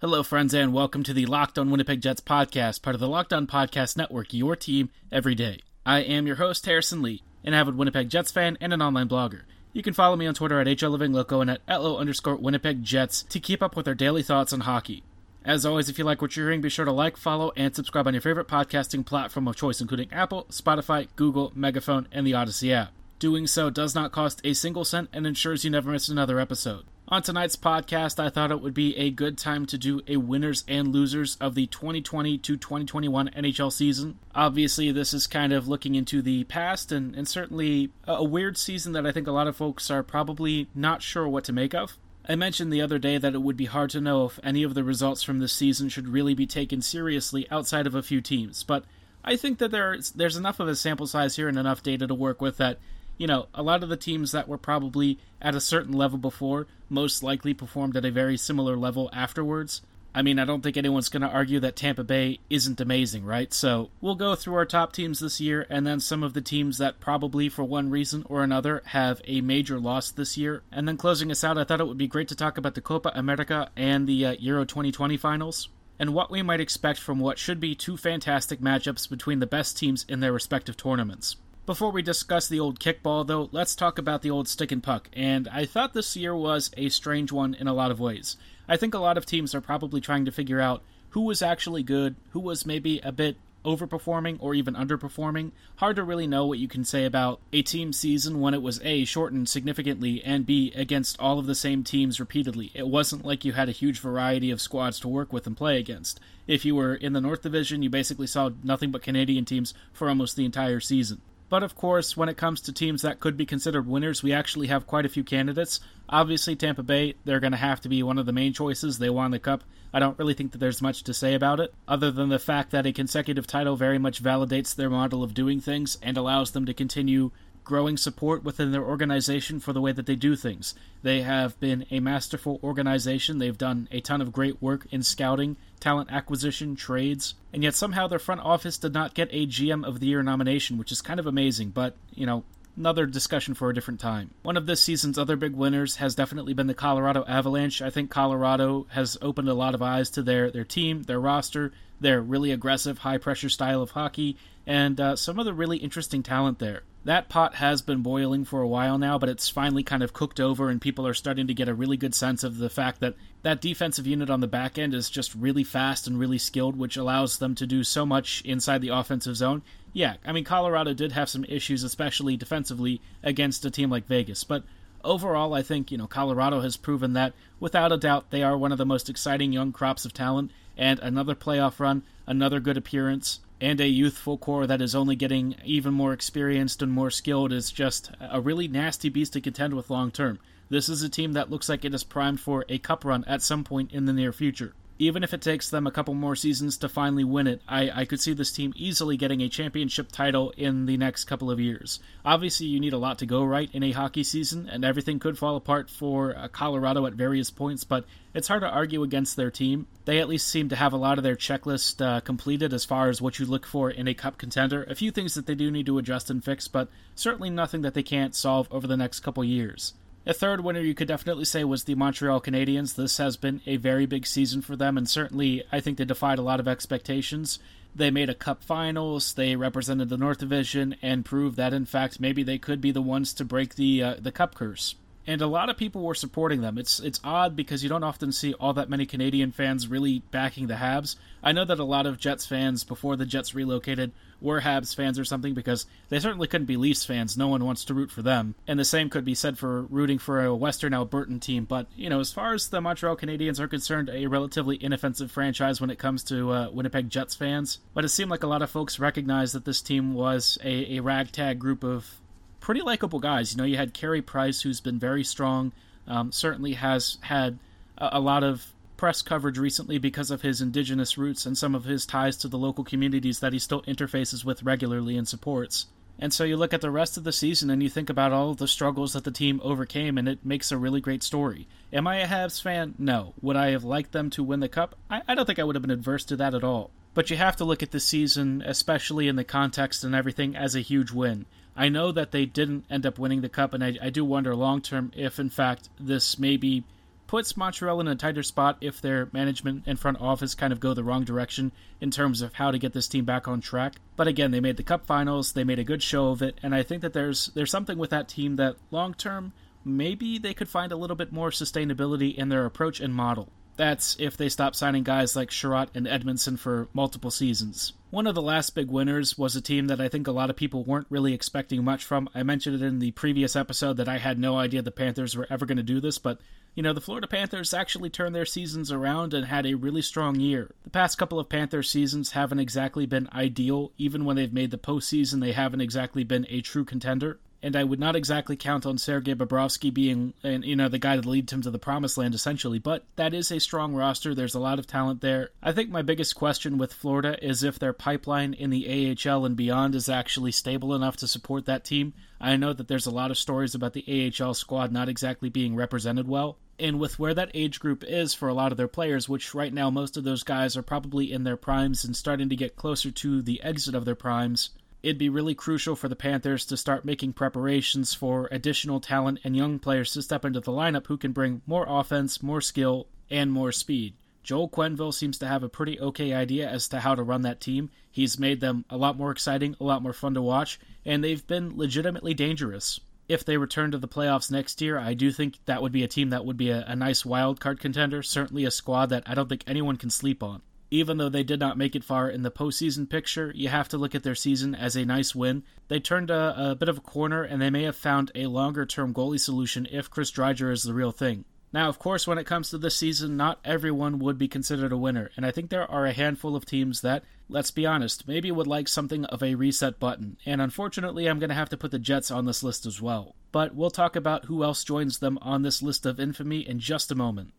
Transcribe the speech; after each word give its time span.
Hello, 0.00 0.22
friends, 0.22 0.54
and 0.54 0.72
welcome 0.72 1.02
to 1.02 1.12
the 1.12 1.26
Locked 1.26 1.58
On 1.58 1.72
Winnipeg 1.72 2.00
Jets 2.00 2.20
podcast, 2.20 2.82
part 2.82 2.94
of 2.94 3.00
the 3.00 3.08
Locked 3.08 3.32
On 3.32 3.48
Podcast 3.48 3.96
Network, 3.96 4.32
your 4.32 4.54
team 4.54 4.90
every 5.10 5.34
day. 5.34 5.58
I 5.84 5.98
am 6.02 6.24
your 6.24 6.36
host, 6.36 6.64
Harrison 6.66 7.02
Lee, 7.02 7.24
an 7.42 7.52
avid 7.52 7.76
Winnipeg 7.76 8.08
Jets 8.08 8.30
fan 8.30 8.56
and 8.60 8.72
an 8.72 8.80
online 8.80 9.08
blogger. 9.08 9.40
You 9.72 9.82
can 9.82 9.94
follow 9.94 10.14
me 10.14 10.28
on 10.28 10.34
Twitter 10.34 10.60
at 10.60 10.68
HLivingLoco 10.68 11.42
and 11.42 11.50
at 11.50 11.62
LO 11.68 11.98
underscore 11.98 12.36
Winnipeg 12.36 12.84
Jets 12.84 13.24
to 13.24 13.40
keep 13.40 13.60
up 13.60 13.74
with 13.74 13.88
our 13.88 13.94
daily 13.96 14.22
thoughts 14.22 14.52
on 14.52 14.60
hockey. 14.60 15.02
As 15.44 15.66
always, 15.66 15.88
if 15.88 15.98
you 15.98 16.04
like 16.04 16.22
what 16.22 16.36
you're 16.36 16.46
hearing, 16.46 16.60
be 16.60 16.68
sure 16.68 16.84
to 16.84 16.92
like, 16.92 17.16
follow, 17.16 17.50
and 17.56 17.74
subscribe 17.74 18.06
on 18.06 18.14
your 18.14 18.20
favorite 18.20 18.46
podcasting 18.46 19.04
platform 19.04 19.48
of 19.48 19.56
choice, 19.56 19.80
including 19.80 20.12
Apple, 20.12 20.46
Spotify, 20.48 21.08
Google, 21.16 21.50
Megaphone, 21.56 22.06
and 22.12 22.24
the 22.24 22.34
Odyssey 22.34 22.72
app. 22.72 22.92
Doing 23.18 23.48
so 23.48 23.68
does 23.68 23.96
not 23.96 24.12
cost 24.12 24.40
a 24.44 24.54
single 24.54 24.84
cent 24.84 25.08
and 25.12 25.26
ensures 25.26 25.64
you 25.64 25.72
never 25.72 25.90
miss 25.90 26.08
another 26.08 26.38
episode. 26.38 26.84
On 27.10 27.22
tonight's 27.22 27.56
podcast, 27.56 28.22
I 28.22 28.28
thought 28.28 28.50
it 28.50 28.60
would 28.60 28.74
be 28.74 28.94
a 28.98 29.10
good 29.10 29.38
time 29.38 29.64
to 29.66 29.78
do 29.78 30.02
a 30.06 30.18
winners 30.18 30.62
and 30.68 30.88
losers 30.88 31.38
of 31.40 31.54
the 31.54 31.66
2020 31.66 32.36
to 32.36 32.56
2021 32.58 33.30
NHL 33.30 33.72
season. 33.72 34.18
Obviously, 34.34 34.92
this 34.92 35.14
is 35.14 35.26
kind 35.26 35.54
of 35.54 35.66
looking 35.66 35.94
into 35.94 36.20
the 36.20 36.44
past 36.44 36.92
and, 36.92 37.14
and 37.14 37.26
certainly 37.26 37.90
a 38.06 38.22
weird 38.22 38.58
season 38.58 38.92
that 38.92 39.06
I 39.06 39.12
think 39.12 39.26
a 39.26 39.32
lot 39.32 39.46
of 39.46 39.56
folks 39.56 39.90
are 39.90 40.02
probably 40.02 40.68
not 40.74 41.00
sure 41.00 41.26
what 41.26 41.44
to 41.44 41.52
make 41.54 41.74
of. 41.74 41.96
I 42.28 42.34
mentioned 42.34 42.70
the 42.70 42.82
other 42.82 42.98
day 42.98 43.16
that 43.16 43.34
it 43.34 43.40
would 43.40 43.56
be 43.56 43.64
hard 43.64 43.88
to 43.90 44.02
know 44.02 44.26
if 44.26 44.38
any 44.42 44.62
of 44.62 44.74
the 44.74 44.84
results 44.84 45.22
from 45.22 45.38
this 45.38 45.54
season 45.54 45.88
should 45.88 46.08
really 46.08 46.34
be 46.34 46.46
taken 46.46 46.82
seriously 46.82 47.50
outside 47.50 47.86
of 47.86 47.94
a 47.94 48.02
few 48.02 48.20
teams, 48.20 48.62
but 48.64 48.84
I 49.24 49.36
think 49.36 49.58
that 49.58 49.70
there's 49.70 50.10
there's 50.10 50.36
enough 50.36 50.60
of 50.60 50.68
a 50.68 50.76
sample 50.76 51.06
size 51.06 51.36
here 51.36 51.48
and 51.48 51.58
enough 51.58 51.82
data 51.82 52.06
to 52.06 52.14
work 52.14 52.42
with 52.42 52.58
that 52.58 52.78
you 53.18 53.26
know, 53.26 53.48
a 53.54 53.62
lot 53.62 53.82
of 53.82 53.88
the 53.88 53.96
teams 53.96 54.32
that 54.32 54.48
were 54.48 54.56
probably 54.56 55.18
at 55.42 55.54
a 55.54 55.60
certain 55.60 55.92
level 55.92 56.18
before 56.18 56.66
most 56.88 57.22
likely 57.22 57.52
performed 57.52 57.96
at 57.96 58.04
a 58.04 58.10
very 58.10 58.36
similar 58.36 58.76
level 58.76 59.10
afterwards. 59.12 59.82
I 60.14 60.22
mean, 60.22 60.38
I 60.38 60.46
don't 60.46 60.62
think 60.62 60.76
anyone's 60.76 61.10
going 61.10 61.22
to 61.22 61.28
argue 61.28 61.60
that 61.60 61.76
Tampa 61.76 62.02
Bay 62.02 62.38
isn't 62.48 62.80
amazing, 62.80 63.24
right? 63.24 63.52
So 63.52 63.90
we'll 64.00 64.14
go 64.14 64.34
through 64.34 64.54
our 64.54 64.64
top 64.64 64.92
teams 64.92 65.20
this 65.20 65.40
year 65.40 65.66
and 65.68 65.86
then 65.86 66.00
some 66.00 66.22
of 66.22 66.32
the 66.32 66.40
teams 66.40 66.78
that 66.78 66.98
probably, 66.98 67.48
for 67.48 67.62
one 67.62 67.90
reason 67.90 68.24
or 68.28 68.42
another, 68.42 68.82
have 68.86 69.20
a 69.26 69.42
major 69.42 69.78
loss 69.78 70.10
this 70.10 70.38
year. 70.38 70.62
And 70.72 70.88
then 70.88 70.96
closing 70.96 71.30
us 71.30 71.44
out, 71.44 71.58
I 71.58 71.64
thought 71.64 71.80
it 71.80 71.86
would 71.86 71.98
be 71.98 72.08
great 72.08 72.28
to 72.28 72.34
talk 72.34 72.56
about 72.56 72.74
the 72.74 72.80
Copa 72.80 73.12
America 73.14 73.70
and 73.76 74.06
the 74.08 74.26
uh, 74.26 74.36
Euro 74.38 74.64
2020 74.64 75.16
finals 75.18 75.68
and 75.98 76.14
what 76.14 76.30
we 76.30 76.42
might 76.42 76.60
expect 76.60 76.98
from 76.98 77.18
what 77.18 77.38
should 77.38 77.60
be 77.60 77.74
two 77.74 77.96
fantastic 77.96 78.60
matchups 78.60 79.08
between 79.08 79.40
the 79.40 79.46
best 79.46 79.76
teams 79.76 80.06
in 80.08 80.20
their 80.20 80.32
respective 80.32 80.76
tournaments. 80.76 81.36
Before 81.68 81.92
we 81.92 82.00
discuss 82.00 82.48
the 82.48 82.60
old 82.60 82.80
kickball, 82.80 83.26
though, 83.26 83.50
let's 83.52 83.74
talk 83.74 83.98
about 83.98 84.22
the 84.22 84.30
old 84.30 84.48
stick 84.48 84.72
and 84.72 84.82
puck. 84.82 85.10
And 85.12 85.46
I 85.48 85.66
thought 85.66 85.92
this 85.92 86.16
year 86.16 86.34
was 86.34 86.70
a 86.78 86.88
strange 86.88 87.30
one 87.30 87.52
in 87.52 87.68
a 87.68 87.74
lot 87.74 87.90
of 87.90 88.00
ways. 88.00 88.38
I 88.66 88.78
think 88.78 88.94
a 88.94 88.98
lot 88.98 89.18
of 89.18 89.26
teams 89.26 89.54
are 89.54 89.60
probably 89.60 90.00
trying 90.00 90.24
to 90.24 90.32
figure 90.32 90.62
out 90.62 90.82
who 91.10 91.20
was 91.20 91.42
actually 91.42 91.82
good, 91.82 92.16
who 92.30 92.40
was 92.40 92.64
maybe 92.64 93.00
a 93.00 93.12
bit 93.12 93.36
overperforming 93.66 94.38
or 94.40 94.54
even 94.54 94.72
underperforming. 94.72 95.50
Hard 95.76 95.96
to 95.96 96.04
really 96.04 96.26
know 96.26 96.46
what 96.46 96.58
you 96.58 96.68
can 96.68 96.86
say 96.86 97.04
about 97.04 97.38
a 97.52 97.60
team 97.60 97.92
season 97.92 98.40
when 98.40 98.54
it 98.54 98.62
was 98.62 98.80
A, 98.82 99.04
shortened 99.04 99.50
significantly, 99.50 100.22
and 100.24 100.46
B, 100.46 100.72
against 100.74 101.20
all 101.20 101.38
of 101.38 101.44
the 101.44 101.54
same 101.54 101.84
teams 101.84 102.18
repeatedly. 102.18 102.70
It 102.72 102.88
wasn't 102.88 103.26
like 103.26 103.44
you 103.44 103.52
had 103.52 103.68
a 103.68 103.72
huge 103.72 104.00
variety 104.00 104.50
of 104.50 104.62
squads 104.62 104.98
to 105.00 105.08
work 105.08 105.34
with 105.34 105.46
and 105.46 105.54
play 105.54 105.78
against. 105.78 106.18
If 106.46 106.64
you 106.64 106.76
were 106.76 106.94
in 106.94 107.12
the 107.12 107.20
North 107.20 107.42
Division, 107.42 107.82
you 107.82 107.90
basically 107.90 108.26
saw 108.26 108.52
nothing 108.62 108.90
but 108.90 109.02
Canadian 109.02 109.44
teams 109.44 109.74
for 109.92 110.08
almost 110.08 110.34
the 110.34 110.46
entire 110.46 110.80
season. 110.80 111.20
But 111.48 111.62
of 111.62 111.74
course, 111.74 112.16
when 112.16 112.28
it 112.28 112.36
comes 112.36 112.60
to 112.62 112.72
teams 112.72 113.02
that 113.02 113.20
could 113.20 113.36
be 113.36 113.46
considered 113.46 113.86
winners, 113.86 114.22
we 114.22 114.32
actually 114.32 114.66
have 114.66 114.86
quite 114.86 115.06
a 115.06 115.08
few 115.08 115.24
candidates. 115.24 115.80
Obviously, 116.08 116.54
Tampa 116.56 116.82
Bay, 116.82 117.14
they're 117.24 117.40
going 117.40 117.52
to 117.52 117.58
have 117.58 117.80
to 117.82 117.88
be 117.88 118.02
one 118.02 118.18
of 118.18 118.26
the 118.26 118.32
main 118.32 118.52
choices. 118.52 118.98
They 118.98 119.10
won 119.10 119.30
the 119.30 119.38
Cup. 119.38 119.64
I 119.92 119.98
don't 119.98 120.18
really 120.18 120.34
think 120.34 120.52
that 120.52 120.58
there's 120.58 120.82
much 120.82 121.02
to 121.04 121.14
say 121.14 121.32
about 121.32 121.60
it, 121.60 121.72
other 121.86 122.10
than 122.10 122.28
the 122.28 122.38
fact 122.38 122.70
that 122.72 122.84
a 122.84 122.92
consecutive 122.92 123.46
title 123.46 123.76
very 123.76 123.98
much 123.98 124.22
validates 124.22 124.74
their 124.74 124.90
model 124.90 125.22
of 125.22 125.32
doing 125.32 125.60
things 125.60 125.96
and 126.02 126.18
allows 126.18 126.50
them 126.50 126.66
to 126.66 126.74
continue 126.74 127.30
growing 127.68 127.98
support 127.98 128.42
within 128.42 128.72
their 128.72 128.82
organization 128.82 129.60
for 129.60 129.74
the 129.74 129.80
way 129.80 129.92
that 129.92 130.06
they 130.06 130.16
do 130.16 130.34
things. 130.34 130.74
They 131.02 131.20
have 131.20 131.60
been 131.60 131.84
a 131.90 132.00
masterful 132.00 132.58
organization. 132.64 133.38
They've 133.38 133.56
done 133.56 133.88
a 133.92 134.00
ton 134.00 134.22
of 134.22 134.32
great 134.32 134.60
work 134.62 134.86
in 134.90 135.02
scouting, 135.02 135.58
talent 135.78 136.10
acquisition, 136.10 136.74
trades, 136.74 137.34
and 137.52 137.62
yet 137.62 137.74
somehow 137.74 138.08
their 138.08 138.18
front 138.18 138.40
office 138.40 138.78
did 138.78 138.94
not 138.94 139.12
get 139.12 139.28
a 139.30 139.46
GM 139.46 139.86
of 139.86 140.00
the 140.00 140.06
Year 140.06 140.22
nomination, 140.22 140.78
which 140.78 140.90
is 140.90 141.02
kind 141.02 141.20
of 141.20 141.26
amazing, 141.26 141.68
but, 141.68 141.94
you 142.14 142.24
know, 142.24 142.42
another 142.74 143.04
discussion 143.04 143.52
for 143.52 143.68
a 143.68 143.74
different 143.74 144.00
time. 144.00 144.30
One 144.42 144.56
of 144.56 144.64
this 144.64 144.80
season's 144.80 145.18
other 145.18 145.36
big 145.36 145.54
winners 145.54 145.96
has 145.96 146.14
definitely 146.14 146.54
been 146.54 146.68
the 146.68 146.74
Colorado 146.74 147.22
Avalanche. 147.28 147.82
I 147.82 147.90
think 147.90 148.10
Colorado 148.10 148.86
has 148.90 149.18
opened 149.20 149.50
a 149.50 149.54
lot 149.54 149.74
of 149.74 149.82
eyes 149.82 150.08
to 150.10 150.22
their, 150.22 150.50
their 150.50 150.64
team, 150.64 151.02
their 151.02 151.20
roster, 151.20 151.72
their 152.00 152.22
really 152.22 152.50
aggressive, 152.50 152.98
high 152.98 153.18
pressure 153.18 153.48
style 153.48 153.82
of 153.82 153.90
hockey, 153.90 154.38
and 154.68 155.00
uh, 155.00 155.16
some 155.16 155.38
of 155.38 155.46
the 155.46 155.54
really 155.54 155.78
interesting 155.78 156.22
talent 156.22 156.58
there. 156.58 156.82
That 157.04 157.30
pot 157.30 157.54
has 157.54 157.80
been 157.80 158.02
boiling 158.02 158.44
for 158.44 158.60
a 158.60 158.68
while 158.68 158.98
now, 158.98 159.18
but 159.18 159.30
it's 159.30 159.48
finally 159.48 159.82
kind 159.82 160.02
of 160.02 160.12
cooked 160.12 160.38
over, 160.38 160.68
and 160.68 160.78
people 160.78 161.06
are 161.06 161.14
starting 161.14 161.46
to 161.46 161.54
get 161.54 161.70
a 161.70 161.74
really 161.74 161.96
good 161.96 162.14
sense 162.14 162.44
of 162.44 162.58
the 162.58 162.68
fact 162.68 163.00
that 163.00 163.14
that 163.40 163.62
defensive 163.62 164.06
unit 164.06 164.28
on 164.28 164.40
the 164.40 164.46
back 164.46 164.76
end 164.76 164.92
is 164.92 165.08
just 165.08 165.34
really 165.34 165.64
fast 165.64 166.06
and 166.06 166.18
really 166.18 166.36
skilled, 166.36 166.76
which 166.76 166.98
allows 166.98 167.38
them 167.38 167.54
to 167.54 167.66
do 167.66 167.82
so 167.82 168.04
much 168.04 168.42
inside 168.44 168.82
the 168.82 168.90
offensive 168.90 169.36
zone. 169.36 169.62
Yeah, 169.94 170.16
I 170.22 170.32
mean, 170.32 170.44
Colorado 170.44 170.92
did 170.92 171.12
have 171.12 171.30
some 171.30 171.44
issues, 171.44 171.82
especially 171.82 172.36
defensively, 172.36 173.00
against 173.22 173.64
a 173.64 173.70
team 173.70 173.88
like 173.88 174.06
Vegas, 174.06 174.44
but 174.44 174.64
overall, 175.02 175.54
I 175.54 175.62
think, 175.62 175.90
you 175.90 175.96
know, 175.96 176.06
Colorado 176.06 176.60
has 176.60 176.76
proven 176.76 177.14
that, 177.14 177.32
without 177.58 177.90
a 177.90 177.96
doubt, 177.96 178.30
they 178.30 178.42
are 178.42 178.58
one 178.58 178.72
of 178.72 178.78
the 178.78 178.84
most 178.84 179.08
exciting 179.08 179.50
young 179.50 179.72
crops 179.72 180.04
of 180.04 180.12
talent, 180.12 180.50
and 180.76 181.00
another 181.00 181.34
playoff 181.34 181.80
run, 181.80 182.02
another 182.28 182.60
good 182.60 182.76
appearance, 182.76 183.40
and 183.60 183.80
a 183.80 183.88
youthful 183.88 184.38
core 184.38 184.66
that 184.68 184.80
is 184.80 184.94
only 184.94 185.16
getting 185.16 185.56
even 185.64 185.92
more 185.92 186.12
experienced 186.12 186.82
and 186.82 186.92
more 186.92 187.10
skilled 187.10 187.52
is 187.52 187.72
just 187.72 188.12
a 188.20 188.40
really 188.40 188.68
nasty 188.68 189.08
beast 189.08 189.32
to 189.32 189.40
contend 189.40 189.74
with 189.74 189.90
long 189.90 190.12
term. 190.12 190.38
This 190.68 190.88
is 190.88 191.02
a 191.02 191.08
team 191.08 191.32
that 191.32 191.50
looks 191.50 191.68
like 191.68 191.84
it 191.84 191.94
is 191.94 192.04
primed 192.04 192.38
for 192.38 192.64
a 192.68 192.78
cup 192.78 193.04
run 193.04 193.24
at 193.26 193.42
some 193.42 193.64
point 193.64 193.92
in 193.92 194.04
the 194.04 194.12
near 194.12 194.32
future 194.32 194.74
even 194.98 195.22
if 195.22 195.32
it 195.32 195.40
takes 195.40 195.70
them 195.70 195.86
a 195.86 195.90
couple 195.90 196.14
more 196.14 196.34
seasons 196.34 196.76
to 196.78 196.88
finally 196.88 197.24
win 197.24 197.46
it, 197.46 197.62
I, 197.68 197.90
I 198.00 198.04
could 198.04 198.20
see 198.20 198.32
this 198.32 198.50
team 198.50 198.72
easily 198.76 199.16
getting 199.16 199.40
a 199.40 199.48
championship 199.48 200.10
title 200.10 200.52
in 200.56 200.86
the 200.86 200.96
next 200.96 201.24
couple 201.24 201.50
of 201.50 201.60
years. 201.60 202.00
Obviously, 202.24 202.66
you 202.66 202.80
need 202.80 202.92
a 202.92 202.98
lot 202.98 203.18
to 203.18 203.26
go 203.26 203.44
right 203.44 203.70
in 203.72 203.82
a 203.82 203.92
hockey 203.92 204.24
season, 204.24 204.68
and 204.68 204.84
everything 204.84 205.18
could 205.18 205.38
fall 205.38 205.56
apart 205.56 205.88
for 205.88 206.36
uh, 206.36 206.48
Colorado 206.48 207.06
at 207.06 207.14
various 207.14 207.50
points, 207.50 207.84
but 207.84 208.04
it's 208.34 208.48
hard 208.48 208.62
to 208.62 208.68
argue 208.68 209.02
against 209.02 209.36
their 209.36 209.50
team. 209.50 209.86
They 210.04 210.18
at 210.18 210.28
least 210.28 210.48
seem 210.48 210.68
to 210.70 210.76
have 210.76 210.92
a 210.92 210.98
lot 210.98 211.18
of 211.18 211.24
their 211.24 211.36
checklist 211.36 212.04
uh, 212.04 212.20
completed 212.20 212.72
as 212.72 212.84
far 212.84 213.08
as 213.08 213.22
what 213.22 213.38
you 213.38 213.46
look 213.46 213.66
for 213.66 213.90
in 213.90 214.08
a 214.08 214.14
cup 214.14 214.36
contender. 214.38 214.84
A 214.84 214.94
few 214.94 215.10
things 215.10 215.34
that 215.34 215.46
they 215.46 215.54
do 215.54 215.70
need 215.70 215.86
to 215.86 215.98
adjust 215.98 216.30
and 216.30 216.44
fix, 216.44 216.66
but 216.66 216.88
certainly 217.14 217.50
nothing 217.50 217.82
that 217.82 217.94
they 217.94 218.02
can't 218.02 218.34
solve 218.34 218.68
over 218.70 218.86
the 218.86 218.96
next 218.96 219.20
couple 219.20 219.44
years. 219.44 219.94
A 220.28 220.34
third 220.34 220.60
winner 220.60 220.80
you 220.80 220.94
could 220.94 221.08
definitely 221.08 221.46
say 221.46 221.64
was 221.64 221.84
the 221.84 221.94
Montreal 221.94 222.42
Canadiens. 222.42 222.96
This 222.96 223.16
has 223.16 223.38
been 223.38 223.62
a 223.64 223.78
very 223.78 224.04
big 224.04 224.26
season 224.26 224.60
for 224.60 224.76
them, 224.76 224.98
and 224.98 225.08
certainly 225.08 225.64
I 225.72 225.80
think 225.80 225.96
they 225.96 226.04
defied 226.04 226.38
a 226.38 226.42
lot 226.42 226.60
of 226.60 226.68
expectations. 226.68 227.58
They 227.96 228.10
made 228.10 228.28
a 228.28 228.34
cup 228.34 228.62
finals, 228.62 229.32
they 229.32 229.56
represented 229.56 230.10
the 230.10 230.18
North 230.18 230.36
Division, 230.36 230.96
and 231.00 231.24
proved 231.24 231.56
that 231.56 231.72
in 231.72 231.86
fact 231.86 232.20
maybe 232.20 232.42
they 232.42 232.58
could 232.58 232.82
be 232.82 232.90
the 232.90 233.00
ones 233.00 233.32
to 233.32 233.44
break 233.46 233.76
the 233.76 234.02
uh, 234.02 234.14
the 234.20 234.30
cup 234.30 234.54
curse 234.54 234.96
and 235.28 235.42
a 235.42 235.46
lot 235.46 235.68
of 235.68 235.76
people 235.76 236.02
were 236.02 236.14
supporting 236.14 236.62
them. 236.62 236.78
It's 236.78 236.98
it's 237.00 237.20
odd 237.22 237.54
because 237.54 237.82
you 237.82 237.90
don't 237.90 238.02
often 238.02 238.32
see 238.32 238.54
all 238.54 238.72
that 238.72 238.88
many 238.88 239.04
Canadian 239.04 239.52
fans 239.52 239.86
really 239.86 240.22
backing 240.30 240.68
the 240.68 240.74
Habs. 240.74 241.16
I 241.42 241.52
know 241.52 241.66
that 241.66 241.78
a 241.78 241.84
lot 241.84 242.06
of 242.06 242.18
Jets 242.18 242.46
fans 242.46 242.82
before 242.82 243.14
the 243.14 243.26
Jets 243.26 243.54
relocated 243.54 244.12
were 244.40 244.62
Habs 244.62 244.96
fans 244.96 245.18
or 245.18 245.26
something 245.26 245.52
because 245.52 245.84
they 246.08 246.18
certainly 246.18 246.48
couldn't 246.48 246.66
be 246.66 246.78
Leafs 246.78 247.04
fans. 247.04 247.36
No 247.36 247.48
one 247.48 247.62
wants 247.62 247.84
to 247.84 247.94
root 247.94 248.10
for 248.10 248.22
them, 248.22 248.54
and 248.66 248.80
the 248.80 248.86
same 248.86 249.10
could 249.10 249.26
be 249.26 249.34
said 249.34 249.58
for 249.58 249.82
rooting 249.82 250.18
for 250.18 250.42
a 250.42 250.56
Western 250.56 250.94
Albertan 250.94 251.42
team. 251.42 251.66
But 251.66 251.88
you 251.94 252.08
know, 252.08 252.20
as 252.20 252.32
far 252.32 252.54
as 252.54 252.70
the 252.70 252.80
Montreal 252.80 253.18
Canadiens 253.18 253.60
are 253.60 253.68
concerned, 253.68 254.08
a 254.08 254.28
relatively 254.28 254.82
inoffensive 254.82 255.30
franchise 255.30 255.78
when 255.78 255.90
it 255.90 255.98
comes 255.98 256.24
to 256.24 256.50
uh, 256.50 256.70
Winnipeg 256.70 257.10
Jets 257.10 257.34
fans. 257.34 257.80
But 257.92 258.06
it 258.06 258.08
seemed 258.08 258.30
like 258.30 258.44
a 258.44 258.48
lot 258.48 258.62
of 258.62 258.70
folks 258.70 258.98
recognized 258.98 259.54
that 259.54 259.66
this 259.66 259.82
team 259.82 260.14
was 260.14 260.56
a, 260.64 260.96
a 260.96 261.00
ragtag 261.00 261.58
group 261.58 261.84
of 261.84 262.18
pretty 262.60 262.80
likable 262.80 263.20
guys. 263.20 263.52
You 263.52 263.58
know, 263.58 263.64
you 263.64 263.76
had 263.76 263.94
Carey 263.94 264.22
Price, 264.22 264.62
who's 264.62 264.80
been 264.80 264.98
very 264.98 265.24
strong, 265.24 265.72
um, 266.06 266.32
certainly 266.32 266.74
has 266.74 267.18
had 267.22 267.58
a, 267.96 268.18
a, 268.18 268.20
lot 268.20 268.42
of 268.42 268.72
press 268.96 269.22
coverage 269.22 269.58
recently 269.58 269.98
because 269.98 270.30
of 270.30 270.42
his 270.42 270.60
indigenous 270.60 271.16
roots 271.16 271.46
and 271.46 271.56
some 271.56 271.74
of 271.74 271.84
his 271.84 272.06
ties 272.06 272.36
to 272.38 272.48
the 272.48 272.58
local 272.58 272.84
communities 272.84 273.40
that 273.40 273.52
he 273.52 273.58
still 273.58 273.82
interfaces 273.82 274.44
with 274.44 274.62
regularly 274.62 275.16
and 275.16 275.28
supports. 275.28 275.86
And 276.18 276.34
so 276.34 276.42
you 276.42 276.56
look 276.56 276.74
at 276.74 276.80
the 276.80 276.90
rest 276.90 277.16
of 277.16 277.22
the 277.22 277.30
season 277.30 277.70
and 277.70 277.80
you 277.80 277.88
think 277.88 278.10
about 278.10 278.32
all 278.32 278.54
the 278.54 278.66
struggles 278.66 279.12
that 279.12 279.22
the 279.22 279.30
team 279.30 279.60
overcame, 279.62 280.18
and 280.18 280.28
it 280.28 280.44
makes 280.44 280.72
a 280.72 280.78
really 280.78 281.00
great 281.00 281.22
story. 281.22 281.68
Am 281.92 282.08
I 282.08 282.16
a 282.16 282.26
Habs 282.26 282.60
fan? 282.60 282.94
No. 282.98 283.34
Would 283.40 283.56
I 283.56 283.70
have 283.70 283.84
liked 283.84 284.10
them 284.10 284.28
to 284.30 284.42
win 284.42 284.58
the 284.58 284.68
Cup? 284.68 284.96
I, 285.08 285.22
I 285.28 285.34
don't 285.36 285.46
think 285.46 285.60
I 285.60 285.64
would 285.64 285.76
have 285.76 285.82
been 285.82 285.92
adverse 285.92 286.24
to 286.26 286.36
that 286.36 286.54
at 286.54 286.64
all. 286.64 286.90
But 287.14 287.30
you 287.30 287.36
have 287.36 287.56
to 287.56 287.64
look 287.64 287.82
at 287.82 287.92
the 287.92 288.00
season, 288.00 288.62
especially 288.66 289.28
in 289.28 289.36
the 289.36 289.44
context 289.44 290.02
and 290.02 290.14
everything, 290.14 290.56
as 290.56 290.74
a 290.74 290.80
huge 290.80 291.12
win. 291.12 291.46
I 291.78 291.88
know 291.90 292.10
that 292.10 292.32
they 292.32 292.44
didn't 292.44 292.86
end 292.90 293.06
up 293.06 293.20
winning 293.20 293.40
the 293.40 293.48
Cup, 293.48 293.72
and 293.72 293.84
I, 293.84 293.96
I 294.02 294.10
do 294.10 294.24
wonder 294.24 294.56
long 294.56 294.82
term 294.82 295.12
if, 295.16 295.38
in 295.38 295.48
fact, 295.48 295.88
this 295.98 296.36
maybe 296.36 296.82
puts 297.28 297.56
Montreal 297.56 298.00
in 298.00 298.08
a 298.08 298.16
tighter 298.16 298.42
spot 298.42 298.78
if 298.80 299.00
their 299.00 299.28
management 299.32 299.84
and 299.86 299.96
front 299.96 300.20
office 300.20 300.56
kind 300.56 300.72
of 300.72 300.80
go 300.80 300.92
the 300.92 301.04
wrong 301.04 301.22
direction 301.22 301.70
in 302.00 302.10
terms 302.10 302.42
of 302.42 302.54
how 302.54 302.72
to 302.72 302.78
get 302.78 302.94
this 302.94 303.06
team 303.06 303.24
back 303.24 303.46
on 303.46 303.60
track. 303.60 303.94
But 304.16 304.26
again, 304.26 304.50
they 304.50 304.58
made 304.58 304.76
the 304.76 304.82
cup 304.82 305.06
finals, 305.06 305.52
they 305.52 305.62
made 305.62 305.78
a 305.78 305.84
good 305.84 306.02
show 306.02 306.30
of 306.30 306.42
it, 306.42 306.58
and 306.64 306.74
I 306.74 306.82
think 306.82 307.02
that 307.02 307.12
there's 307.12 307.46
there's 307.54 307.70
something 307.70 307.96
with 307.96 308.10
that 308.10 308.28
team 308.28 308.56
that 308.56 308.74
long 308.90 309.14
term 309.14 309.52
maybe 309.84 310.38
they 310.38 310.54
could 310.54 310.68
find 310.68 310.90
a 310.90 310.96
little 310.96 311.16
bit 311.16 311.32
more 311.32 311.50
sustainability 311.50 312.34
in 312.34 312.48
their 312.48 312.64
approach 312.64 312.98
and 312.98 313.14
model. 313.14 313.52
That's 313.78 314.16
if 314.18 314.36
they 314.36 314.48
stop 314.48 314.74
signing 314.74 315.04
guys 315.04 315.36
like 315.36 315.50
Chiarot 315.50 315.90
and 315.94 316.04
Edmundson 316.04 316.58
for 316.58 316.88
multiple 316.92 317.30
seasons. 317.30 317.92
One 318.10 318.26
of 318.26 318.34
the 318.34 318.42
last 318.42 318.74
big 318.74 318.90
winners 318.90 319.38
was 319.38 319.54
a 319.54 319.60
team 319.60 319.86
that 319.86 320.00
I 320.00 320.08
think 320.08 320.26
a 320.26 320.32
lot 320.32 320.50
of 320.50 320.56
people 320.56 320.82
weren't 320.82 321.06
really 321.10 321.32
expecting 321.32 321.84
much 321.84 322.04
from. 322.04 322.28
I 322.34 322.42
mentioned 322.42 322.74
it 322.74 322.84
in 322.84 322.98
the 322.98 323.12
previous 323.12 323.54
episode 323.54 323.98
that 323.98 324.08
I 324.08 324.18
had 324.18 324.36
no 324.36 324.58
idea 324.58 324.82
the 324.82 324.90
Panthers 324.90 325.36
were 325.36 325.46
ever 325.48 325.64
going 325.64 325.76
to 325.76 325.84
do 325.84 326.00
this, 326.00 326.18
but 326.18 326.40
you 326.74 326.82
know, 326.82 326.92
the 326.92 327.00
Florida 327.00 327.28
Panthers 327.28 327.72
actually 327.72 328.10
turned 328.10 328.34
their 328.34 328.44
seasons 328.44 328.90
around 328.90 329.32
and 329.32 329.46
had 329.46 329.64
a 329.64 329.74
really 329.74 330.02
strong 330.02 330.40
year. 330.40 330.74
The 330.82 330.90
past 330.90 331.16
couple 331.16 331.38
of 331.38 331.48
Panthers 331.48 331.88
seasons 331.88 332.32
haven't 332.32 332.60
exactly 332.60 333.06
been 333.06 333.28
ideal. 333.32 333.92
Even 333.96 334.24
when 334.24 334.34
they've 334.34 334.52
made 334.52 334.72
the 334.72 334.78
postseason, 334.78 335.40
they 335.40 335.52
haven't 335.52 335.82
exactly 335.82 336.24
been 336.24 336.46
a 336.48 336.62
true 336.62 336.84
contender 336.84 337.38
and 337.62 337.74
I 337.74 337.84
would 337.84 337.98
not 337.98 338.16
exactly 338.16 338.56
count 338.56 338.86
on 338.86 338.98
Sergei 338.98 339.34
Bobrovsky 339.34 339.92
being, 339.92 340.34
you 340.42 340.76
know, 340.76 340.88
the 340.88 340.98
guy 340.98 341.16
that 341.16 341.26
leads 341.26 341.52
him 341.52 341.62
to 341.62 341.70
the 341.70 341.78
promised 341.78 342.16
land, 342.16 342.34
essentially. 342.34 342.78
But 342.78 343.04
that 343.16 343.34
is 343.34 343.50
a 343.50 343.58
strong 343.58 343.94
roster. 343.94 344.34
There's 344.34 344.54
a 344.54 344.60
lot 344.60 344.78
of 344.78 344.86
talent 344.86 345.20
there. 345.20 345.50
I 345.62 345.72
think 345.72 345.90
my 345.90 346.02
biggest 346.02 346.36
question 346.36 346.78
with 346.78 346.92
Florida 346.92 347.36
is 347.44 347.62
if 347.62 347.78
their 347.78 347.92
pipeline 347.92 348.54
in 348.54 348.70
the 348.70 349.16
AHL 349.26 349.44
and 349.44 349.56
beyond 349.56 349.94
is 349.94 350.08
actually 350.08 350.52
stable 350.52 350.94
enough 350.94 351.16
to 351.18 351.26
support 351.26 351.66
that 351.66 351.84
team. 351.84 352.14
I 352.40 352.56
know 352.56 352.72
that 352.72 352.86
there's 352.86 353.06
a 353.06 353.10
lot 353.10 353.32
of 353.32 353.38
stories 353.38 353.74
about 353.74 353.94
the 353.94 354.32
AHL 354.40 354.54
squad 354.54 354.92
not 354.92 355.08
exactly 355.08 355.48
being 355.48 355.74
represented 355.74 356.28
well. 356.28 356.58
And 356.78 357.00
with 357.00 357.18
where 357.18 357.34
that 357.34 357.50
age 357.54 357.80
group 357.80 358.04
is 358.06 358.34
for 358.34 358.46
a 358.46 358.54
lot 358.54 358.70
of 358.70 358.78
their 358.78 358.86
players, 358.86 359.28
which 359.28 359.52
right 359.52 359.74
now 359.74 359.90
most 359.90 360.16
of 360.16 360.22
those 360.22 360.44
guys 360.44 360.76
are 360.76 360.82
probably 360.82 361.32
in 361.32 361.42
their 361.42 361.56
primes 361.56 362.04
and 362.04 362.14
starting 362.14 362.48
to 362.50 362.56
get 362.56 362.76
closer 362.76 363.10
to 363.10 363.42
the 363.42 363.60
exit 363.64 363.96
of 363.96 364.04
their 364.04 364.14
primes, 364.14 364.70
it'd 365.02 365.18
be 365.18 365.28
really 365.28 365.54
crucial 365.54 365.94
for 365.94 366.08
the 366.08 366.16
Panthers 366.16 366.66
to 366.66 366.76
start 366.76 367.04
making 367.04 367.32
preparations 367.32 368.14
for 368.14 368.48
additional 368.50 369.00
talent 369.00 369.38
and 369.44 369.56
young 369.56 369.78
players 369.78 370.12
to 370.12 370.22
step 370.22 370.44
into 370.44 370.60
the 370.60 370.72
lineup 370.72 371.06
who 371.06 371.16
can 371.16 371.32
bring 371.32 371.62
more 371.66 371.86
offense, 371.88 372.42
more 372.42 372.60
skill, 372.60 373.06
and 373.30 373.52
more 373.52 373.72
speed. 373.72 374.14
Joel 374.42 374.68
Quenneville 374.68 375.14
seems 375.14 375.38
to 375.38 375.46
have 375.46 375.62
a 375.62 375.68
pretty 375.68 376.00
okay 376.00 376.32
idea 376.32 376.68
as 376.68 376.88
to 376.88 377.00
how 377.00 377.14
to 377.14 377.22
run 377.22 377.42
that 377.42 377.60
team. 377.60 377.90
He's 378.10 378.38
made 378.38 378.60
them 378.60 378.84
a 378.88 378.96
lot 378.96 379.16
more 379.16 379.30
exciting, 379.30 379.76
a 379.78 379.84
lot 379.84 380.02
more 380.02 380.12
fun 380.12 380.34
to 380.34 380.42
watch, 380.42 380.80
and 381.04 381.22
they've 381.22 381.46
been 381.46 381.76
legitimately 381.76 382.34
dangerous. 382.34 382.98
If 383.28 383.44
they 383.44 383.58
return 383.58 383.90
to 383.90 383.98
the 383.98 384.08
playoffs 384.08 384.50
next 384.50 384.80
year, 384.80 384.98
I 384.98 385.12
do 385.12 385.30
think 385.30 385.58
that 385.66 385.82
would 385.82 385.92
be 385.92 386.02
a 386.02 386.08
team 386.08 386.30
that 386.30 386.46
would 386.46 386.56
be 386.56 386.70
a, 386.70 386.82
a 386.86 386.96
nice 386.96 387.26
wild 387.26 387.60
card 387.60 387.78
contender, 387.78 388.22
certainly 388.22 388.64
a 388.64 388.70
squad 388.70 389.10
that 389.10 389.24
I 389.26 389.34
don't 389.34 389.50
think 389.50 389.64
anyone 389.66 389.96
can 389.96 390.10
sleep 390.10 390.42
on 390.42 390.62
even 390.90 391.18
though 391.18 391.28
they 391.28 391.42
did 391.42 391.60
not 391.60 391.78
make 391.78 391.94
it 391.94 392.04
far 392.04 392.30
in 392.30 392.42
the 392.42 392.50
postseason 392.50 393.08
picture, 393.08 393.52
you 393.54 393.68
have 393.68 393.88
to 393.88 393.98
look 393.98 394.14
at 394.14 394.22
their 394.22 394.34
season 394.34 394.74
as 394.74 394.96
a 394.96 395.04
nice 395.04 395.34
win. 395.34 395.62
They 395.88 396.00
turned 396.00 396.30
a, 396.30 396.70
a 396.70 396.74
bit 396.74 396.88
of 396.88 396.98
a 396.98 397.02
corner, 397.02 397.42
and 397.42 397.60
they 397.60 397.70
may 397.70 397.84
have 397.84 397.96
found 397.96 398.30
a 398.34 398.46
longer 398.46 398.86
term 398.86 399.12
goalie 399.12 399.40
solution 399.40 399.86
if 399.90 400.10
Chris 400.10 400.30
Driedger 400.30 400.72
is 400.72 400.82
the 400.82 400.94
real 400.94 401.12
thing. 401.12 401.44
Now, 401.70 401.90
of 401.90 401.98
course, 401.98 402.26
when 402.26 402.38
it 402.38 402.46
comes 402.46 402.70
to 402.70 402.78
this 402.78 402.96
season, 402.96 403.36
not 403.36 403.60
everyone 403.62 404.18
would 404.20 404.38
be 404.38 404.48
considered 404.48 404.90
a 404.90 404.96
winner, 404.96 405.30
and 405.36 405.44
I 405.44 405.50
think 405.50 405.68
there 405.68 405.90
are 405.90 406.06
a 406.06 406.12
handful 406.12 406.56
of 406.56 406.64
teams 406.64 407.02
that, 407.02 407.24
let's 407.50 407.70
be 407.70 407.84
honest, 407.84 408.26
maybe 408.26 408.50
would 408.50 408.66
like 408.66 408.88
something 408.88 409.26
of 409.26 409.42
a 409.42 409.54
reset 409.54 410.00
button, 410.00 410.38
and 410.46 410.62
unfortunately, 410.62 411.26
I'm 411.26 411.38
going 411.38 411.50
to 411.50 411.54
have 411.54 411.68
to 411.68 411.76
put 411.76 411.90
the 411.90 411.98
Jets 411.98 412.30
on 412.30 412.46
this 412.46 412.62
list 412.62 412.86
as 412.86 413.02
well. 413.02 413.34
But 413.52 413.74
we'll 413.74 413.90
talk 413.90 414.16
about 414.16 414.46
who 414.46 414.64
else 414.64 414.82
joins 414.82 415.18
them 415.18 415.38
on 415.42 415.60
this 415.60 415.82
list 415.82 416.06
of 416.06 416.18
infamy 416.18 416.66
in 416.66 416.78
just 416.80 417.12
a 417.12 417.14
moment. 417.14 417.52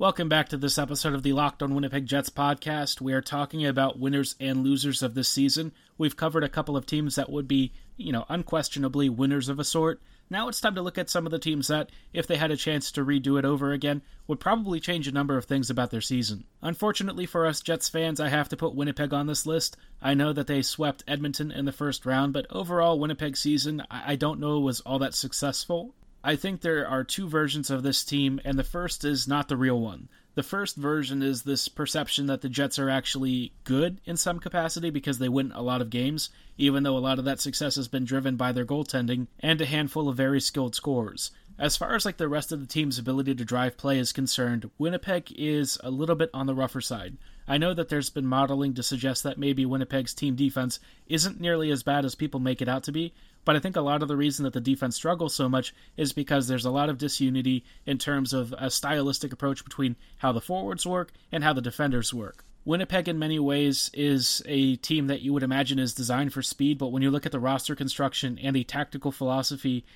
Welcome 0.00 0.28
back 0.28 0.50
to 0.50 0.56
this 0.56 0.78
episode 0.78 1.14
of 1.14 1.24
the 1.24 1.32
Locked 1.32 1.60
on 1.60 1.74
Winnipeg 1.74 2.06
Jets 2.06 2.30
podcast. 2.30 3.00
We 3.00 3.14
are 3.14 3.20
talking 3.20 3.66
about 3.66 3.98
winners 3.98 4.36
and 4.38 4.62
losers 4.62 5.02
of 5.02 5.14
this 5.14 5.28
season. 5.28 5.72
We've 5.98 6.16
covered 6.16 6.44
a 6.44 6.48
couple 6.48 6.76
of 6.76 6.86
teams 6.86 7.16
that 7.16 7.32
would 7.32 7.48
be, 7.48 7.72
you 7.96 8.12
know, 8.12 8.24
unquestionably 8.28 9.08
winners 9.08 9.48
of 9.48 9.58
a 9.58 9.64
sort. 9.64 10.00
Now 10.30 10.46
it's 10.46 10.60
time 10.60 10.76
to 10.76 10.82
look 10.82 10.98
at 10.98 11.10
some 11.10 11.26
of 11.26 11.32
the 11.32 11.38
teams 11.40 11.66
that, 11.66 11.90
if 12.12 12.28
they 12.28 12.36
had 12.36 12.52
a 12.52 12.56
chance 12.56 12.92
to 12.92 13.04
redo 13.04 13.40
it 13.40 13.44
over 13.44 13.72
again, 13.72 14.02
would 14.28 14.38
probably 14.38 14.78
change 14.78 15.08
a 15.08 15.12
number 15.12 15.36
of 15.36 15.46
things 15.46 15.68
about 15.68 15.90
their 15.90 16.00
season. 16.00 16.44
Unfortunately 16.62 17.26
for 17.26 17.44
us 17.44 17.60
Jets 17.60 17.88
fans, 17.88 18.20
I 18.20 18.28
have 18.28 18.48
to 18.50 18.56
put 18.56 18.76
Winnipeg 18.76 19.12
on 19.12 19.26
this 19.26 19.46
list. 19.46 19.76
I 20.00 20.14
know 20.14 20.32
that 20.32 20.46
they 20.46 20.62
swept 20.62 21.02
Edmonton 21.08 21.50
in 21.50 21.64
the 21.64 21.72
first 21.72 22.06
round, 22.06 22.32
but 22.34 22.46
overall, 22.50 23.00
Winnipeg's 23.00 23.40
season, 23.40 23.82
I 23.90 24.14
don't 24.14 24.38
know 24.38 24.60
was 24.60 24.78
all 24.78 25.00
that 25.00 25.14
successful. 25.14 25.92
I 26.22 26.36
think 26.36 26.60
there 26.60 26.86
are 26.86 27.04
two 27.04 27.28
versions 27.28 27.70
of 27.70 27.82
this 27.82 28.04
team, 28.04 28.40
and 28.44 28.58
the 28.58 28.64
first 28.64 29.04
is 29.04 29.28
not 29.28 29.48
the 29.48 29.56
real 29.56 29.80
one. 29.80 30.08
The 30.34 30.42
first 30.42 30.76
version 30.76 31.22
is 31.22 31.42
this 31.42 31.68
perception 31.68 32.26
that 32.26 32.42
the 32.42 32.48
Jets 32.48 32.78
are 32.78 32.90
actually 32.90 33.52
good 33.64 34.00
in 34.04 34.16
some 34.16 34.38
capacity 34.38 34.90
because 34.90 35.18
they 35.18 35.28
win 35.28 35.52
a 35.52 35.62
lot 35.62 35.80
of 35.80 35.90
games, 35.90 36.30
even 36.56 36.84
though 36.84 36.96
a 36.96 37.00
lot 37.00 37.18
of 37.18 37.24
that 37.24 37.40
success 37.40 37.76
has 37.76 37.88
been 37.88 38.04
driven 38.04 38.36
by 38.36 38.52
their 38.52 38.64
goaltending 38.64 39.26
and 39.40 39.60
a 39.60 39.66
handful 39.66 40.08
of 40.08 40.16
very 40.16 40.40
skilled 40.40 40.74
scorers. 40.76 41.32
As 41.58 41.76
far 41.76 41.96
as 41.96 42.04
like 42.04 42.18
the 42.18 42.28
rest 42.28 42.52
of 42.52 42.60
the 42.60 42.66
team's 42.66 43.00
ability 43.00 43.34
to 43.34 43.44
drive 43.44 43.76
play 43.76 43.98
is 43.98 44.12
concerned, 44.12 44.70
Winnipeg 44.78 45.32
is 45.36 45.76
a 45.82 45.90
little 45.90 46.14
bit 46.14 46.30
on 46.32 46.46
the 46.46 46.54
rougher 46.54 46.80
side. 46.80 47.16
I 47.48 47.58
know 47.58 47.74
that 47.74 47.88
there's 47.88 48.10
been 48.10 48.26
modeling 48.26 48.74
to 48.74 48.82
suggest 48.84 49.24
that 49.24 49.38
maybe 49.38 49.66
Winnipeg's 49.66 50.14
team 50.14 50.36
defense 50.36 50.78
isn't 51.08 51.40
nearly 51.40 51.72
as 51.72 51.82
bad 51.82 52.04
as 52.04 52.14
people 52.14 52.38
make 52.38 52.62
it 52.62 52.68
out 52.68 52.84
to 52.84 52.92
be, 52.92 53.12
but 53.48 53.56
I 53.56 53.60
think 53.60 53.76
a 53.76 53.80
lot 53.80 54.02
of 54.02 54.08
the 54.08 54.16
reason 54.18 54.44
that 54.44 54.52
the 54.52 54.60
defense 54.60 54.94
struggles 54.94 55.34
so 55.34 55.48
much 55.48 55.72
is 55.96 56.12
because 56.12 56.48
there's 56.48 56.66
a 56.66 56.70
lot 56.70 56.90
of 56.90 56.98
disunity 56.98 57.64
in 57.86 57.96
terms 57.96 58.34
of 58.34 58.54
a 58.58 58.68
stylistic 58.68 59.32
approach 59.32 59.64
between 59.64 59.96
how 60.18 60.32
the 60.32 60.40
forwards 60.42 60.84
work 60.84 61.12
and 61.32 61.42
how 61.42 61.54
the 61.54 61.62
defenders 61.62 62.12
work. 62.12 62.44
Winnipeg, 62.66 63.08
in 63.08 63.18
many 63.18 63.38
ways, 63.38 63.90
is 63.94 64.42
a 64.44 64.76
team 64.76 65.06
that 65.06 65.22
you 65.22 65.32
would 65.32 65.42
imagine 65.42 65.78
is 65.78 65.94
designed 65.94 66.34
for 66.34 66.42
speed, 66.42 66.76
but 66.76 66.88
when 66.88 67.02
you 67.02 67.10
look 67.10 67.24
at 67.24 67.32
the 67.32 67.40
roster 67.40 67.74
construction 67.74 68.38
and 68.42 68.54
the 68.54 68.64
tactical 68.64 69.12
philosophy, 69.12 69.86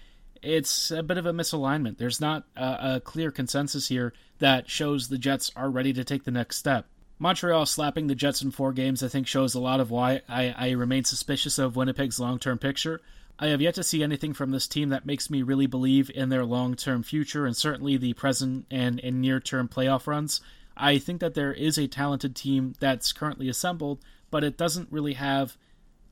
it's 0.41 0.91
a 0.91 1.03
bit 1.03 1.19
of 1.19 1.27
a 1.27 1.35
misalignment. 1.35 1.99
There's 1.99 2.23
not 2.23 2.45
a, 2.57 2.95
a 2.95 3.01
clear 3.01 3.31
consensus 3.31 3.89
here 3.89 4.15
that 4.39 4.71
shows 4.71 5.09
the 5.09 5.19
Jets 5.19 5.53
are 5.55 5.69
ready 5.69 5.93
to 5.93 6.05
take 6.05 6.25
the 6.25 6.31
next 6.31 6.57
step. 6.57 6.87
Montreal 7.19 7.67
slapping 7.67 8.07
the 8.07 8.15
Jets 8.15 8.41
in 8.41 8.51
four 8.51 8.73
games, 8.73 9.03
I 9.03 9.09
think, 9.09 9.27
shows 9.27 9.55
a 9.55 9.61
lot 9.61 9.79
of 9.79 9.91
why 9.91 10.23
I, 10.27 10.55
I 10.57 10.71
remain 10.71 11.05
suspicious 11.05 11.59
of 11.59 11.77
Winnipeg's 11.77 12.19
long 12.19 12.39
term 12.39 12.57
picture. 12.57 13.03
I 13.39 13.49
have 13.49 13.61
yet 13.61 13.75
to 13.75 13.83
see 13.83 14.03
anything 14.03 14.35
from 14.35 14.51
this 14.51 14.69
team 14.69 14.91
that 14.91 15.07
makes 15.07 15.29
me 15.29 15.43
really 15.43 15.67
believe 15.67 16.11
in 16.15 16.29
their 16.29 16.45
long 16.45 16.75
term 16.75 17.03
future 17.03 17.47
and 17.47 17.57
certainly 17.57 17.97
the 17.97 18.13
present 18.13 18.67
and, 18.71 19.01
and 19.01 19.21
near 19.21 19.41
term 19.41 19.69
playoff 19.69 20.07
runs. 20.07 20.41
I 20.77 20.99
think 20.99 21.21
that 21.21 21.35
there 21.35 21.53
is 21.53 21.79
a 21.79 21.89
talented 21.89 22.37
team 22.37 22.75
that's 22.81 23.13
currently 23.13 23.49
assembled, 23.49 24.01
but 24.31 24.45
it 24.45 24.57
doesn't 24.57 24.93
really 24.93 25.15
have 25.15 25.57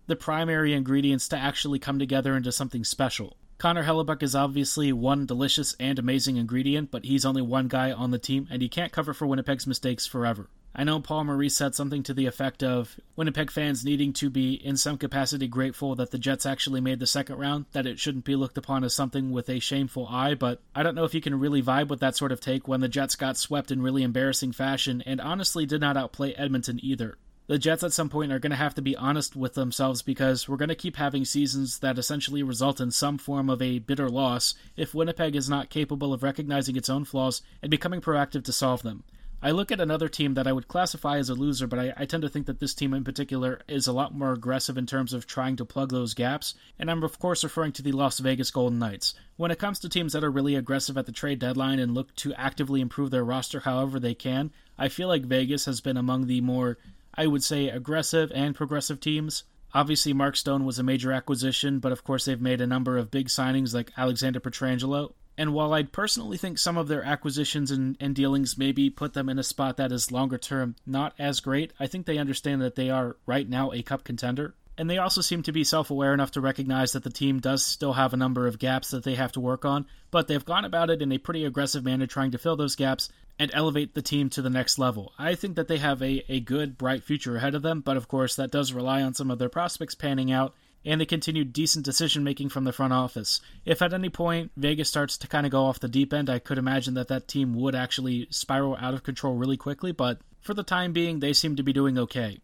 the 0.07 0.17
primary 0.17 0.75
ingredients 0.75 1.29
to 1.29 1.39
actually 1.39 1.79
come 1.79 1.99
together 1.99 2.37
into 2.37 2.53
something 2.53 2.85
special. 2.85 3.37
Connor 3.59 3.85
Hellebuyck 3.85 4.23
is 4.23 4.35
obviously 4.35 4.93
one 4.93 5.27
delicious 5.27 5.77
and 5.79 5.99
amazing 5.99 6.37
ingredient, 6.37 6.91
but 6.91 7.05
he's 7.05 7.27
only 7.27 7.43
one 7.43 7.69
guy 7.69 7.93
on 7.93 8.11
the 8.11 8.19
team, 8.19 8.49
and 8.51 8.63
he 8.63 8.69
can't 8.69 8.91
cover 8.91 9.13
for 9.13 9.27
Winnipeg's 9.27 9.67
mistakes 9.67 10.07
forever. 10.07 10.49
I 10.75 10.85
know 10.85 11.01
Paul 11.01 11.25
Maurice 11.25 11.57
said 11.57 11.75
something 11.75 12.05
to 12.05 12.15
the 12.15 12.27
effect 12.27 12.63
of 12.63 12.99
Winnipeg 13.17 13.51
fans 13.51 13.85
needing 13.85 14.13
to 14.15 14.31
be, 14.31 14.55
in 14.55 14.77
some 14.77 14.99
capacity, 14.99 15.49
grateful 15.49 15.97
that 15.97 16.13
the 16.13 16.19
Jets 16.19 16.47
actually 16.47 16.81
made 16.81 17.01
the 17.01 17.09
second 17.09 17.39
round, 17.39 17.67
that 17.73 17.87
it 17.87 17.99
shouldn't 17.99 18.25
be 18.25 18.37
looked 18.37 18.57
upon 18.57 18.85
as 18.85 18.95
something 18.95 19.33
with 19.33 19.49
a 19.49 19.59
shameful 19.59 20.07
eye, 20.09 20.35
but 20.35 20.63
I 20.75 20.85
don't 20.85 20.95
know 20.95 21.05
if 21.05 21.13
you 21.13 21.21
can 21.21 21.41
really 21.41 21.63
vibe 21.63 21.89
with 21.89 22.01
that 22.01 22.17
sort 22.17 22.31
of 22.31 22.41
take 22.41 22.69
when 22.69 22.81
the 22.81 22.89
Jets 22.89 23.17
got 23.17 23.37
swept 23.37 23.73
in 23.73 23.83
really 23.83 24.05
embarrassing 24.05 24.53
fashion 24.53 25.03
and 25.05 25.21
honestly 25.21 25.67
did 25.67 25.81
not 25.81 25.97
outplay 25.97 26.35
Edmonton 26.35 26.79
either. 26.83 27.19
The 27.49 27.59
Jets 27.59 27.83
at 27.83 27.93
some 27.93 28.09
point 28.09 28.31
are 28.31 28.39
going 28.39 28.53
to 28.53 28.57
have 28.57 28.77
to 28.77 28.83
be 28.83 28.95
honest 28.95 29.35
with 29.35 29.55
themselves 29.55 30.03
because 30.03 30.49
we're 30.49 30.57
going 30.57 30.69
to 30.69 30.77
keep 30.77 30.95
having 30.95 31.25
seasons 31.25 31.81
that 31.81 31.99
essentially 31.99 32.45
result 32.45 32.81
in 32.81 32.93
some 32.93 33.19
form 33.19 33.51
of 33.51 33.61
a 33.61 33.81
bitter 33.81 34.09
loss 34.09 34.55
if 34.77 34.95
Winnipeg 34.95 35.35
is 35.35 35.51
not 35.51 35.69
capable 35.69 36.13
of 36.13 36.23
recognizing 36.23 36.77
its 36.77 36.89
own 36.89 37.05
flaws 37.05 37.43
and 37.61 37.69
becoming 37.69 38.01
proactive 38.01 38.45
to 38.45 38.53
solve 38.53 38.85
them. 38.85 39.03
I 39.43 39.53
look 39.53 39.73
at 39.73 39.81
another 39.81 40.09
team 40.09 40.35
that 40.35 40.47
I 40.47 40.53
would 40.53 40.69
classify 40.69 41.17
as 41.17 41.31
a 41.31 41.35
loser, 41.35 41.67
but 41.67 41.79
I, 41.79 41.95
I, 41.97 42.05
tend 42.05 42.23
to 42.25 42.29
think 42.29 42.45
that 42.45 42.61
this 42.61 42.75
team 42.75 42.93
in 42.93 43.05
particular 43.05 43.63
is 43.67 43.87
a 43.87 43.93
lot 43.93 44.15
more 44.15 44.35
aggressive 44.35 44.77
in 44.77 44.85
terms 44.85 45.15
of 45.15 45.27
trying 45.27 45.57
to 45.57 45.65
plug 45.65 45.91
those 45.91 46.13
gaps, 46.13 46.55
and 46.79 46.91
I'm 46.91 47.03
of 47.03 47.19
course 47.19 47.43
referring 47.43 47.73
to 47.73 47.83
the 47.83 47.93
Las 47.93 48.19
Vegas 48.19 48.51
Golden 48.51 48.79
Knights. 48.79 49.15
When 49.39 49.51
it 49.51 49.59
comes 49.59 49.79
to 49.79 49.89
teams 49.89 50.13
that 50.13 50.25
are 50.25 50.31
really 50.31 50.57
aggressive 50.57 50.99
at 50.99 51.07
the 51.07 51.13
trade 51.13 51.39
deadline 51.39 51.79
and 51.79 51.95
look 51.95 52.15
to 52.17 52.35
actively 52.35 52.83
improve 52.83 53.11
their 53.11 53.25
roster 53.25 53.61
however 53.61 53.99
they 53.99 54.15
can, 54.15 54.51
I 54.77 54.89
feel 54.89 55.09
like 55.09 55.25
Vegas 55.25 55.65
has 55.65 55.81
been 55.81 55.97
among 55.97 56.27
the 56.27 56.43
more, 56.43 56.77
I 57.15 57.27
would 57.27 57.43
say, 57.43 57.71
aggressive 57.71 58.31
and 58.35 58.55
progressive 58.55 59.01
teams. 59.01 59.45
Obviously, 59.73 60.13
Mark 60.13 60.37
Stone 60.37 60.67
was 60.67 60.79
a 60.79 60.83
major 60.83 61.13
acquisition, 61.13 61.79
but 61.79 61.93
of 61.93 62.05
course, 62.05 62.27
they've 62.27 62.41
made 62.41 62.61
a 62.61 62.67
number 62.67 62.99
of 62.99 63.11
big 63.11 63.29
signings 63.29 63.73
like 63.73 63.93
Alexander 63.97 64.41
Pietrangelo. 64.41 65.15
And 65.41 65.55
while 65.55 65.73
I'd 65.73 65.91
personally 65.91 66.37
think 66.37 66.59
some 66.59 66.77
of 66.77 66.89
their 66.89 67.03
acquisitions 67.03 67.71
and, 67.71 67.97
and 67.99 68.15
dealings 68.15 68.59
maybe 68.59 68.91
put 68.91 69.15
them 69.15 69.31
in 69.31 69.39
a 69.39 69.43
spot 69.43 69.79
that 69.79 69.91
is 69.91 70.13
longer 70.13 70.37
term 70.37 70.77
not 70.85 71.15
as 71.19 71.41
great, 71.41 71.73
I 71.81 71.87
think 71.87 72.05
they 72.05 72.19
understand 72.19 72.61
that 72.61 72.75
they 72.75 72.91
are 72.91 73.17
right 73.25 73.49
now 73.49 73.73
a 73.73 73.81
cup 73.81 74.05
contender. 74.05 74.53
And 74.77 74.91
they 74.91 74.99
also 74.99 75.23
seem 75.23 75.43
to 75.45 75.53
be 75.53 75.65
self 75.65 75.91
aware 75.91 76.13
enough 76.13 76.33
to 76.33 76.43
recognize 76.43 76.93
that 76.93 77.05
the 77.05 77.11
team 77.11 77.39
does 77.39 77.65
still 77.65 77.95
have 77.95 78.13
a 78.13 78.19
number 78.19 78.47
of 78.47 78.59
gaps 78.59 78.91
that 78.91 79.03
they 79.03 79.15
have 79.15 79.33
to 79.33 79.41
work 79.41 79.65
on, 79.65 79.87
but 80.11 80.29
they've 80.29 80.45
gone 80.45 80.67
about 80.67 80.91
it 80.91 81.01
in 81.01 81.11
a 81.11 81.17
pretty 81.17 81.47
aggressive 81.47 81.87
manner 81.87 82.07
trying 82.07 82.33
to 82.33 82.39
fill 82.39 82.57
those 82.57 82.77
gaps 82.77 83.09
and 83.39 83.51
elevate 83.55 83.95
the 83.95 84.03
team 84.03 84.29
to 84.29 84.43
the 84.43 84.51
next 84.51 84.79
level. 84.79 85.15
I 85.19 85.37
think 85.37 85.57
that 85.57 85.69
they 85.69 85.79
have 85.79 86.03
a, 86.03 86.23
a 86.29 86.41
good, 86.41 86.77
bright 86.77 87.03
future 87.03 87.37
ahead 87.37 87.55
of 87.55 87.63
them, 87.63 87.81
but 87.81 87.97
of 87.97 88.09
course, 88.09 88.37
that 88.37 88.51
does 88.51 88.75
rely 88.75 89.01
on 89.01 89.15
some 89.15 89.31
of 89.31 89.39
their 89.39 89.49
prospects 89.49 89.95
panning 89.95 90.31
out 90.31 90.55
and 90.85 91.01
the 91.01 91.07
continued 91.07 91.53
decent 91.53 91.85
decision 91.85 92.25
making 92.25 92.49
from 92.49 92.65
the 92.65 92.73
front 92.73 92.93
office. 92.93 93.41
If 93.65 93.83
at 93.83 93.93
any 93.93 94.09
point 94.09 94.51
Vegas 94.57 94.89
starts 94.89 95.19
to 95.19 95.29
kind 95.29 95.47
of 95.47 95.53
go 95.53 95.65
off 95.65 95.81
the 95.81 95.89
deep 95.89 96.13
end, 96.13 96.31
I 96.31 96.39
could 96.39 96.59
imagine 96.59 96.95
that 96.95 97.09
that 97.09 97.29
team 97.29 97.55
would 97.55 97.75
actually 97.75 98.27
spiral 98.31 98.77
out 98.81 98.95
of 98.95 99.03
control 99.03 99.35
really 99.35 99.57
quickly, 99.57 99.93
but 99.93 100.21
for 100.41 100.55
the 100.55 100.63
time 100.63 100.93
being, 100.93 101.21
they 101.21 101.33
seem 101.33 101.57
to 101.57 101.63
be 101.63 101.73
doing 101.73 101.99
okay. 101.99 102.41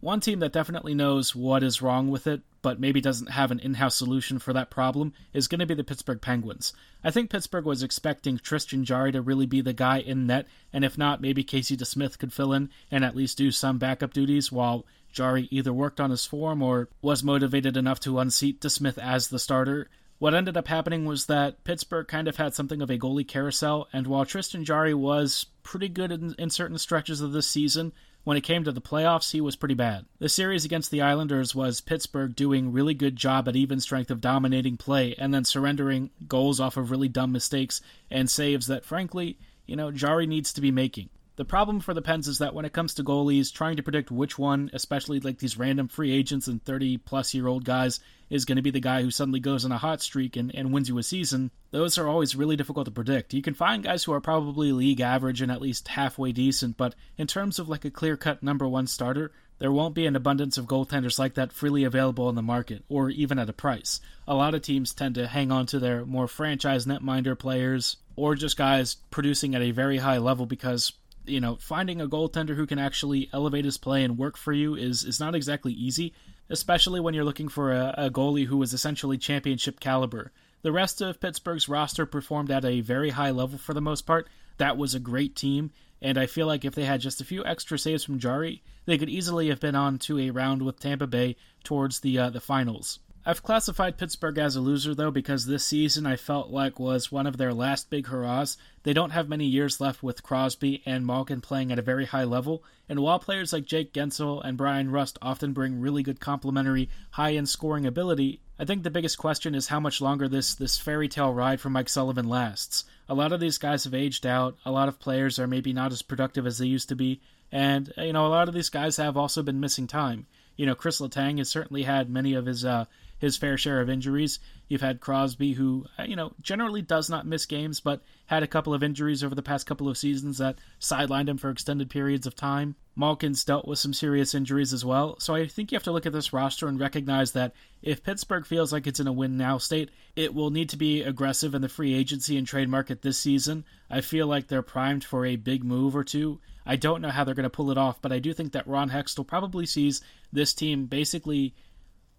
One 0.00 0.20
team 0.20 0.38
that 0.40 0.52
definitely 0.52 0.94
knows 0.94 1.36
what 1.36 1.62
is 1.62 1.82
wrong 1.82 2.10
with 2.10 2.26
it, 2.26 2.40
but 2.62 2.80
maybe 2.80 3.00
doesn't 3.00 3.30
have 3.30 3.50
an 3.50 3.58
in 3.58 3.74
house 3.74 3.96
solution 3.96 4.38
for 4.38 4.52
that 4.52 4.70
problem, 4.70 5.12
is 5.32 5.48
going 5.48 5.58
to 5.60 5.66
be 5.66 5.74
the 5.74 5.84
Pittsburgh 5.84 6.20
Penguins. 6.20 6.72
I 7.02 7.10
think 7.10 7.30
Pittsburgh 7.30 7.64
was 7.64 7.82
expecting 7.82 8.38
Tristan 8.38 8.84
Jarry 8.84 9.12
to 9.12 9.22
really 9.22 9.46
be 9.46 9.60
the 9.60 9.72
guy 9.72 9.98
in 9.98 10.26
net, 10.26 10.46
and 10.72 10.84
if 10.84 10.98
not, 10.98 11.20
maybe 11.20 11.42
Casey 11.42 11.76
DeSmith 11.76 12.18
could 12.18 12.32
fill 12.32 12.52
in 12.52 12.70
and 12.90 13.04
at 13.04 13.16
least 13.16 13.38
do 13.38 13.50
some 13.50 13.78
backup 13.78 14.12
duties 14.12 14.52
while 14.52 14.84
Jarry 15.12 15.48
either 15.50 15.72
worked 15.72 16.00
on 16.00 16.10
his 16.10 16.26
form 16.26 16.62
or 16.62 16.88
was 17.02 17.24
motivated 17.24 17.76
enough 17.76 18.00
to 18.00 18.18
unseat 18.18 18.60
DeSmith 18.60 18.98
as 18.98 19.28
the 19.28 19.38
starter. 19.38 19.88
What 20.18 20.34
ended 20.34 20.56
up 20.58 20.68
happening 20.68 21.06
was 21.06 21.26
that 21.26 21.64
Pittsburgh 21.64 22.06
kind 22.06 22.28
of 22.28 22.36
had 22.36 22.54
something 22.54 22.82
of 22.82 22.90
a 22.90 22.98
goalie 22.98 23.26
carousel, 23.26 23.88
and 23.92 24.06
while 24.06 24.26
Tristan 24.26 24.66
Jarry 24.66 24.92
was 24.92 25.46
pretty 25.62 25.88
good 25.88 26.12
in, 26.12 26.34
in 26.38 26.50
certain 26.50 26.76
stretches 26.76 27.22
of 27.22 27.32
this 27.32 27.48
season, 27.48 27.92
when 28.24 28.36
it 28.36 28.42
came 28.42 28.64
to 28.64 28.72
the 28.72 28.80
playoffs, 28.80 29.32
he 29.32 29.40
was 29.40 29.56
pretty 29.56 29.74
bad. 29.74 30.04
The 30.18 30.28
series 30.28 30.64
against 30.64 30.90
the 30.90 31.02
Islanders 31.02 31.54
was 31.54 31.80
Pittsburgh 31.80 32.36
doing 32.36 32.72
really 32.72 32.94
good 32.94 33.16
job 33.16 33.48
at 33.48 33.56
even 33.56 33.80
strength 33.80 34.10
of 34.10 34.20
dominating 34.20 34.76
play 34.76 35.14
and 35.18 35.32
then 35.32 35.44
surrendering 35.44 36.10
goals 36.28 36.60
off 36.60 36.76
of 36.76 36.90
really 36.90 37.08
dumb 37.08 37.32
mistakes 37.32 37.80
and 38.10 38.30
saves 38.30 38.66
that 38.66 38.84
frankly, 38.84 39.38
you 39.66 39.76
know, 39.76 39.90
Jarry 39.90 40.26
needs 40.26 40.52
to 40.52 40.60
be 40.60 40.70
making. 40.70 41.08
The 41.36 41.44
problem 41.46 41.80
for 41.80 41.94
the 41.94 42.02
Pens 42.02 42.28
is 42.28 42.38
that 42.38 42.54
when 42.54 42.66
it 42.66 42.74
comes 42.74 42.92
to 42.94 43.04
goalies, 43.04 43.50
trying 43.50 43.76
to 43.76 43.82
predict 43.82 44.10
which 44.10 44.38
one, 44.38 44.68
especially 44.74 45.20
like 45.20 45.38
these 45.38 45.56
random 45.56 45.88
free 45.88 46.12
agents 46.12 46.46
and 46.46 46.62
30 46.62 46.98
plus 46.98 47.32
year 47.32 47.46
old 47.46 47.64
guys, 47.64 48.00
is 48.30 48.44
going 48.44 48.56
to 48.56 48.62
be 48.62 48.70
the 48.70 48.80
guy 48.80 49.02
who 49.02 49.10
suddenly 49.10 49.40
goes 49.40 49.64
on 49.64 49.72
a 49.72 49.78
hot 49.78 50.00
streak 50.00 50.36
and, 50.36 50.54
and 50.54 50.72
wins 50.72 50.88
you 50.88 50.96
a 50.98 51.02
season, 51.02 51.50
those 51.72 51.98
are 51.98 52.08
always 52.08 52.36
really 52.36 52.56
difficult 52.56 52.86
to 52.86 52.92
predict. 52.92 53.34
You 53.34 53.42
can 53.42 53.54
find 53.54 53.82
guys 53.82 54.04
who 54.04 54.12
are 54.12 54.20
probably 54.20 54.72
league 54.72 55.00
average 55.00 55.42
and 55.42 55.50
at 55.50 55.60
least 55.60 55.88
halfway 55.88 56.32
decent, 56.32 56.76
but 56.76 56.94
in 57.18 57.26
terms 57.26 57.58
of 57.58 57.68
like 57.68 57.84
a 57.84 57.90
clear 57.90 58.16
cut 58.16 58.42
number 58.42 58.66
one 58.66 58.86
starter, 58.86 59.32
there 59.58 59.72
won't 59.72 59.94
be 59.94 60.06
an 60.06 60.16
abundance 60.16 60.56
of 60.56 60.66
goaltenders 60.66 61.18
like 61.18 61.34
that 61.34 61.52
freely 61.52 61.84
available 61.84 62.30
in 62.30 62.34
the 62.34 62.42
market, 62.42 62.82
or 62.88 63.10
even 63.10 63.38
at 63.38 63.50
a 63.50 63.52
price. 63.52 64.00
A 64.26 64.34
lot 64.34 64.54
of 64.54 64.62
teams 64.62 64.94
tend 64.94 65.16
to 65.16 65.26
hang 65.26 65.52
on 65.52 65.66
to 65.66 65.78
their 65.78 66.06
more 66.06 66.28
franchise 66.28 66.86
netminder 66.86 67.38
players, 67.38 67.98
or 68.16 68.34
just 68.34 68.56
guys 68.56 68.94
producing 69.10 69.54
at 69.54 69.60
a 69.60 69.72
very 69.72 69.98
high 69.98 70.18
level 70.18 70.46
because 70.46 70.92
you 71.26 71.40
know, 71.40 71.56
finding 71.56 72.00
a 72.00 72.08
goaltender 72.08 72.56
who 72.56 72.66
can 72.66 72.78
actually 72.78 73.28
elevate 73.32 73.64
his 73.64 73.76
play 73.76 74.02
and 74.02 74.18
work 74.18 74.36
for 74.36 74.52
you 74.52 74.74
is 74.74 75.04
is 75.04 75.20
not 75.20 75.34
exactly 75.34 75.72
easy, 75.72 76.14
especially 76.50 77.00
when 77.00 77.14
you're 77.14 77.24
looking 77.24 77.48
for 77.48 77.72
a, 77.72 77.94
a 77.96 78.10
goalie 78.10 78.46
was 78.48 78.74
essentially 78.74 79.16
championship 79.16 79.80
caliber. 79.80 80.32
The 80.62 80.72
rest 80.72 81.00
of 81.00 81.20
Pittsburgh's 81.20 81.68
roster 81.68 82.04
performed 82.04 82.50
at 82.50 82.64
a 82.64 82.82
very 82.82 83.10
high 83.10 83.30
level 83.30 83.58
for 83.58 83.72
the 83.72 83.80
most 83.80 84.02
part. 84.02 84.28
That 84.58 84.76
was 84.76 84.94
a 84.94 85.00
great 85.00 85.34
team, 85.34 85.70
and 86.02 86.18
I 86.18 86.26
feel 86.26 86.46
like 86.46 86.64
if 86.66 86.74
they 86.74 86.84
had 86.84 87.00
just 87.00 87.20
a 87.20 87.24
few 87.24 87.42
extra 87.44 87.78
saves 87.78 88.04
from 88.04 88.18
Jarry, 88.18 88.62
they 88.84 88.98
could 88.98 89.08
easily 89.08 89.48
have 89.48 89.60
been 89.60 89.74
on 89.74 89.98
to 90.00 90.18
a 90.18 90.30
round 90.30 90.60
with 90.60 90.78
Tampa 90.78 91.06
Bay 91.06 91.36
towards 91.64 92.00
the 92.00 92.18
uh, 92.18 92.30
the 92.30 92.40
finals. 92.40 92.98
I've 93.30 93.44
classified 93.44 93.96
Pittsburgh 93.96 94.38
as 94.38 94.56
a 94.56 94.60
loser, 94.60 94.92
though, 94.92 95.12
because 95.12 95.46
this 95.46 95.64
season 95.64 96.04
I 96.04 96.16
felt 96.16 96.50
like 96.50 96.80
was 96.80 97.12
one 97.12 97.28
of 97.28 97.36
their 97.36 97.54
last 97.54 97.88
big 97.88 98.08
hurrahs. 98.08 98.56
They 98.82 98.92
don't 98.92 99.12
have 99.12 99.28
many 99.28 99.44
years 99.44 99.80
left 99.80 100.02
with 100.02 100.24
Crosby 100.24 100.82
and 100.84 101.06
Malkin 101.06 101.40
playing 101.40 101.70
at 101.70 101.78
a 101.78 101.82
very 101.82 102.06
high 102.06 102.24
level, 102.24 102.64
and 102.88 102.98
while 102.98 103.20
players 103.20 103.52
like 103.52 103.66
Jake 103.66 103.92
Guentzel 103.92 104.44
and 104.44 104.58
Bryan 104.58 104.90
Rust 104.90 105.16
often 105.22 105.52
bring 105.52 105.78
really 105.78 106.02
good 106.02 106.18
complementary, 106.18 106.88
high 107.12 107.34
end 107.34 107.48
scoring 107.48 107.86
ability, 107.86 108.40
I 108.58 108.64
think 108.64 108.82
the 108.82 108.90
biggest 108.90 109.16
question 109.16 109.54
is 109.54 109.68
how 109.68 109.78
much 109.78 110.00
longer 110.00 110.26
this, 110.26 110.56
this 110.56 110.76
fairy 110.76 111.06
tale 111.06 111.32
ride 111.32 111.60
for 111.60 111.70
Mike 111.70 111.88
Sullivan 111.88 112.28
lasts. 112.28 112.82
A 113.08 113.14
lot 113.14 113.32
of 113.32 113.38
these 113.38 113.58
guys 113.58 113.84
have 113.84 113.94
aged 113.94 114.26
out, 114.26 114.56
a 114.64 114.72
lot 114.72 114.88
of 114.88 114.98
players 114.98 115.38
are 115.38 115.46
maybe 115.46 115.72
not 115.72 115.92
as 115.92 116.02
productive 116.02 116.48
as 116.48 116.58
they 116.58 116.66
used 116.66 116.88
to 116.88 116.96
be, 116.96 117.20
and, 117.52 117.92
you 117.96 118.12
know, 118.12 118.26
a 118.26 118.34
lot 118.34 118.48
of 118.48 118.54
these 118.54 118.70
guys 118.70 118.96
have 118.96 119.16
also 119.16 119.40
been 119.40 119.60
missing 119.60 119.86
time. 119.86 120.26
You 120.56 120.66
know, 120.66 120.74
Chris 120.74 121.00
Letang 121.00 121.38
has 121.38 121.48
certainly 121.48 121.84
had 121.84 122.10
many 122.10 122.34
of 122.34 122.44
his 122.44 122.64
uh, 122.64 122.86
his 123.20 123.36
fair 123.36 123.56
share 123.56 123.80
of 123.80 123.90
injuries. 123.90 124.40
You've 124.66 124.80
had 124.80 125.00
Crosby, 125.00 125.52
who, 125.52 125.84
uh, 125.98 126.04
you 126.04 126.16
know, 126.16 126.32
generally 126.40 126.82
does 126.82 127.10
not 127.10 127.26
miss 127.26 127.46
games, 127.46 127.80
but 127.80 128.02
had 128.26 128.42
a 128.42 128.48
couple 128.48 128.72
of 128.72 128.82
injuries 128.82 129.22
over 129.22 129.34
the 129.34 129.42
past 129.42 129.66
couple 129.66 129.88
of 129.88 129.98
seasons 129.98 130.38
that 130.38 130.58
sidelined 130.80 131.28
him 131.28 131.36
for 131.36 131.50
extended 131.50 131.90
periods 131.90 132.26
of 132.26 132.34
time. 132.34 132.74
Malkin's 132.96 133.44
dealt 133.44 133.68
with 133.68 133.78
some 133.78 133.92
serious 133.92 134.34
injuries 134.34 134.72
as 134.72 134.84
well, 134.84 135.18
so 135.20 135.34
I 135.34 135.46
think 135.46 135.70
you 135.70 135.76
have 135.76 135.84
to 135.84 135.92
look 135.92 136.06
at 136.06 136.12
this 136.12 136.32
roster 136.32 136.66
and 136.66 136.80
recognize 136.80 137.32
that 137.32 137.52
if 137.82 138.02
Pittsburgh 138.02 138.46
feels 138.46 138.72
like 138.72 138.86
it's 138.86 139.00
in 139.00 139.06
a 139.06 139.12
win 139.12 139.36
now 139.36 139.58
state, 139.58 139.90
it 140.16 140.34
will 140.34 140.50
need 140.50 140.68
to 140.70 140.76
be 140.76 141.02
aggressive 141.02 141.54
in 141.54 141.62
the 141.62 141.68
free 141.68 141.94
agency 141.94 142.36
and 142.36 142.46
trade 142.46 142.68
market 142.68 143.02
this 143.02 143.18
season. 143.18 143.64
I 143.88 144.00
feel 144.00 144.26
like 144.26 144.48
they're 144.48 144.62
primed 144.62 145.04
for 145.04 145.24
a 145.24 145.36
big 145.36 145.64
move 145.64 145.96
or 145.96 146.04
two. 146.04 146.40
I 146.66 146.76
don't 146.76 147.00
know 147.00 147.08
how 147.08 147.24
they're 147.24 147.34
going 147.34 147.44
to 147.44 147.50
pull 147.50 147.70
it 147.70 147.78
off, 147.78 148.00
but 148.00 148.12
I 148.12 148.18
do 148.18 148.32
think 148.32 148.52
that 148.52 148.68
Ron 148.68 148.90
Hextall 148.90 149.26
probably 149.26 149.66
sees 149.66 150.02
this 150.32 150.54
team 150.54 150.86
basically 150.86 151.54